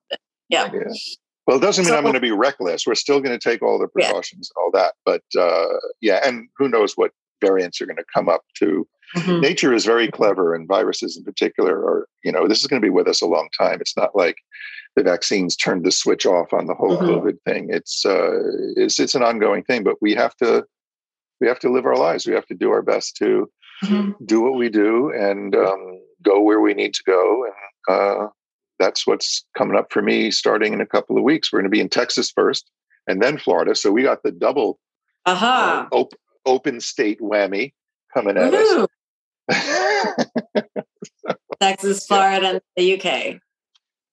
[0.48, 0.70] Yeah.
[0.72, 0.92] yeah.
[1.46, 2.86] Well, it doesn't mean so, I'm going to be reckless.
[2.86, 4.60] We're still going to take all the precautions yeah.
[4.60, 8.28] and all that, but uh, yeah, and who knows what variants are going to come
[8.28, 8.86] up to.
[9.16, 9.40] Mm-hmm.
[9.40, 12.08] Nature is very clever, and viruses in particular are.
[12.24, 13.80] You know, this is going to be with us a long time.
[13.80, 14.36] It's not like
[14.96, 17.26] the vaccines turned the switch off on the whole mm-hmm.
[17.26, 17.68] COVID thing.
[17.70, 18.40] It's uh,
[18.76, 20.64] it's it's an ongoing thing, but we have to
[21.40, 22.26] we have to live our lives.
[22.26, 23.50] We have to do our best to
[23.84, 24.12] mm-hmm.
[24.24, 27.44] do what we do and um, go where we need to go.
[27.44, 28.28] And uh,
[28.78, 31.52] that's what's coming up for me starting in a couple of weeks.
[31.52, 32.70] We're going to be in Texas first,
[33.06, 33.74] and then Florida.
[33.74, 34.78] So we got the double
[35.26, 35.86] uh-huh.
[35.90, 36.14] uh, op-
[36.46, 37.72] open state whammy
[38.12, 38.86] coming at Woo-hoo.
[39.50, 41.36] us.
[41.60, 43.40] Texas, Florida, and the UK.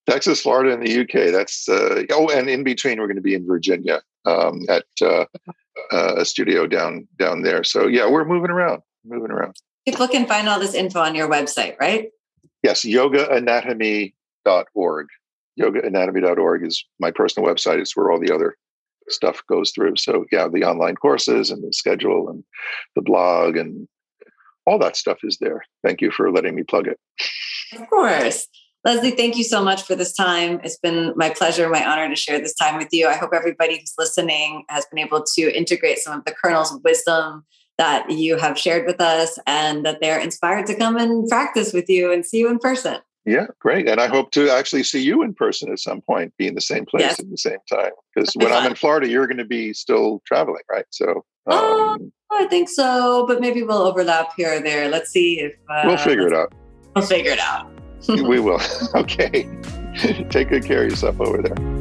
[0.09, 1.31] Texas, Florida, and the UK.
[1.31, 5.25] That's uh, oh, and in between, we're going to be in Virginia um, at uh,
[5.91, 7.63] uh, a studio down down there.
[7.63, 9.55] So yeah, we're moving around, moving around.
[9.85, 12.09] People can find all this info on your website, right?
[12.63, 12.85] Yes,
[14.47, 15.07] yogaanatomy.org.
[15.59, 17.79] Yogaanatomy.org is my personal website.
[17.79, 18.55] It's where all the other
[19.09, 19.97] stuff goes through.
[19.97, 22.43] So yeah, the online courses and the schedule and
[22.95, 23.87] the blog and
[24.65, 25.63] all that stuff is there.
[25.83, 26.99] Thank you for letting me plug it.
[27.73, 28.47] Of course.
[28.83, 30.59] Leslie, thank you so much for this time.
[30.63, 33.07] It's been my pleasure, my honor to share this time with you.
[33.07, 36.83] I hope everybody who's listening has been able to integrate some of the kernels of
[36.83, 37.45] wisdom
[37.77, 41.89] that you have shared with us and that they're inspired to come and practice with
[41.89, 42.97] you and see you in person.
[43.25, 43.87] Yeah, great.
[43.87, 46.61] And I hope to actually see you in person at some point, be in the
[46.61, 47.19] same place yes.
[47.19, 47.91] at the same time.
[48.13, 50.85] Because when I'm in Florida, you're going to be still traveling, right?
[50.89, 53.25] So, oh, um, oh, I think so.
[53.27, 54.89] But maybe we'll overlap here or there.
[54.89, 56.53] Let's see if uh, we'll figure it out.
[56.95, 57.71] We'll figure it out.
[58.07, 58.61] we will.
[58.95, 59.47] okay.
[60.29, 61.80] Take good care of yourself over there.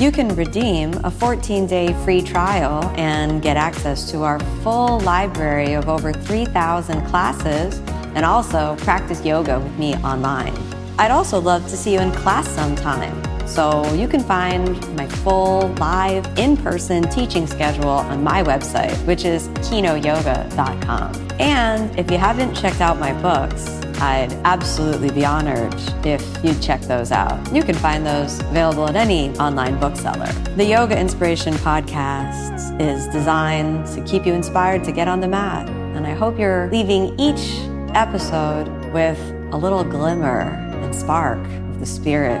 [0.00, 5.74] You can redeem a 14 day free trial and get access to our full library
[5.74, 7.80] of over 3,000 classes
[8.14, 10.56] and also practice yoga with me online.
[10.98, 13.29] I'd also love to see you in class sometime.
[13.50, 19.24] So you can find my full live in person teaching schedule on my website, which
[19.24, 21.28] is kinoyoga.com.
[21.40, 23.66] And if you haven't checked out my books,
[24.00, 25.74] I'd absolutely be honored
[26.06, 27.52] if you'd check those out.
[27.52, 30.32] You can find those available at any online bookseller.
[30.54, 35.68] The Yoga Inspiration Podcast is designed to keep you inspired to get on the mat.
[35.68, 37.58] And I hope you're leaving each
[37.96, 39.18] episode with
[39.52, 40.42] a little glimmer
[40.84, 42.40] and spark of the spirit,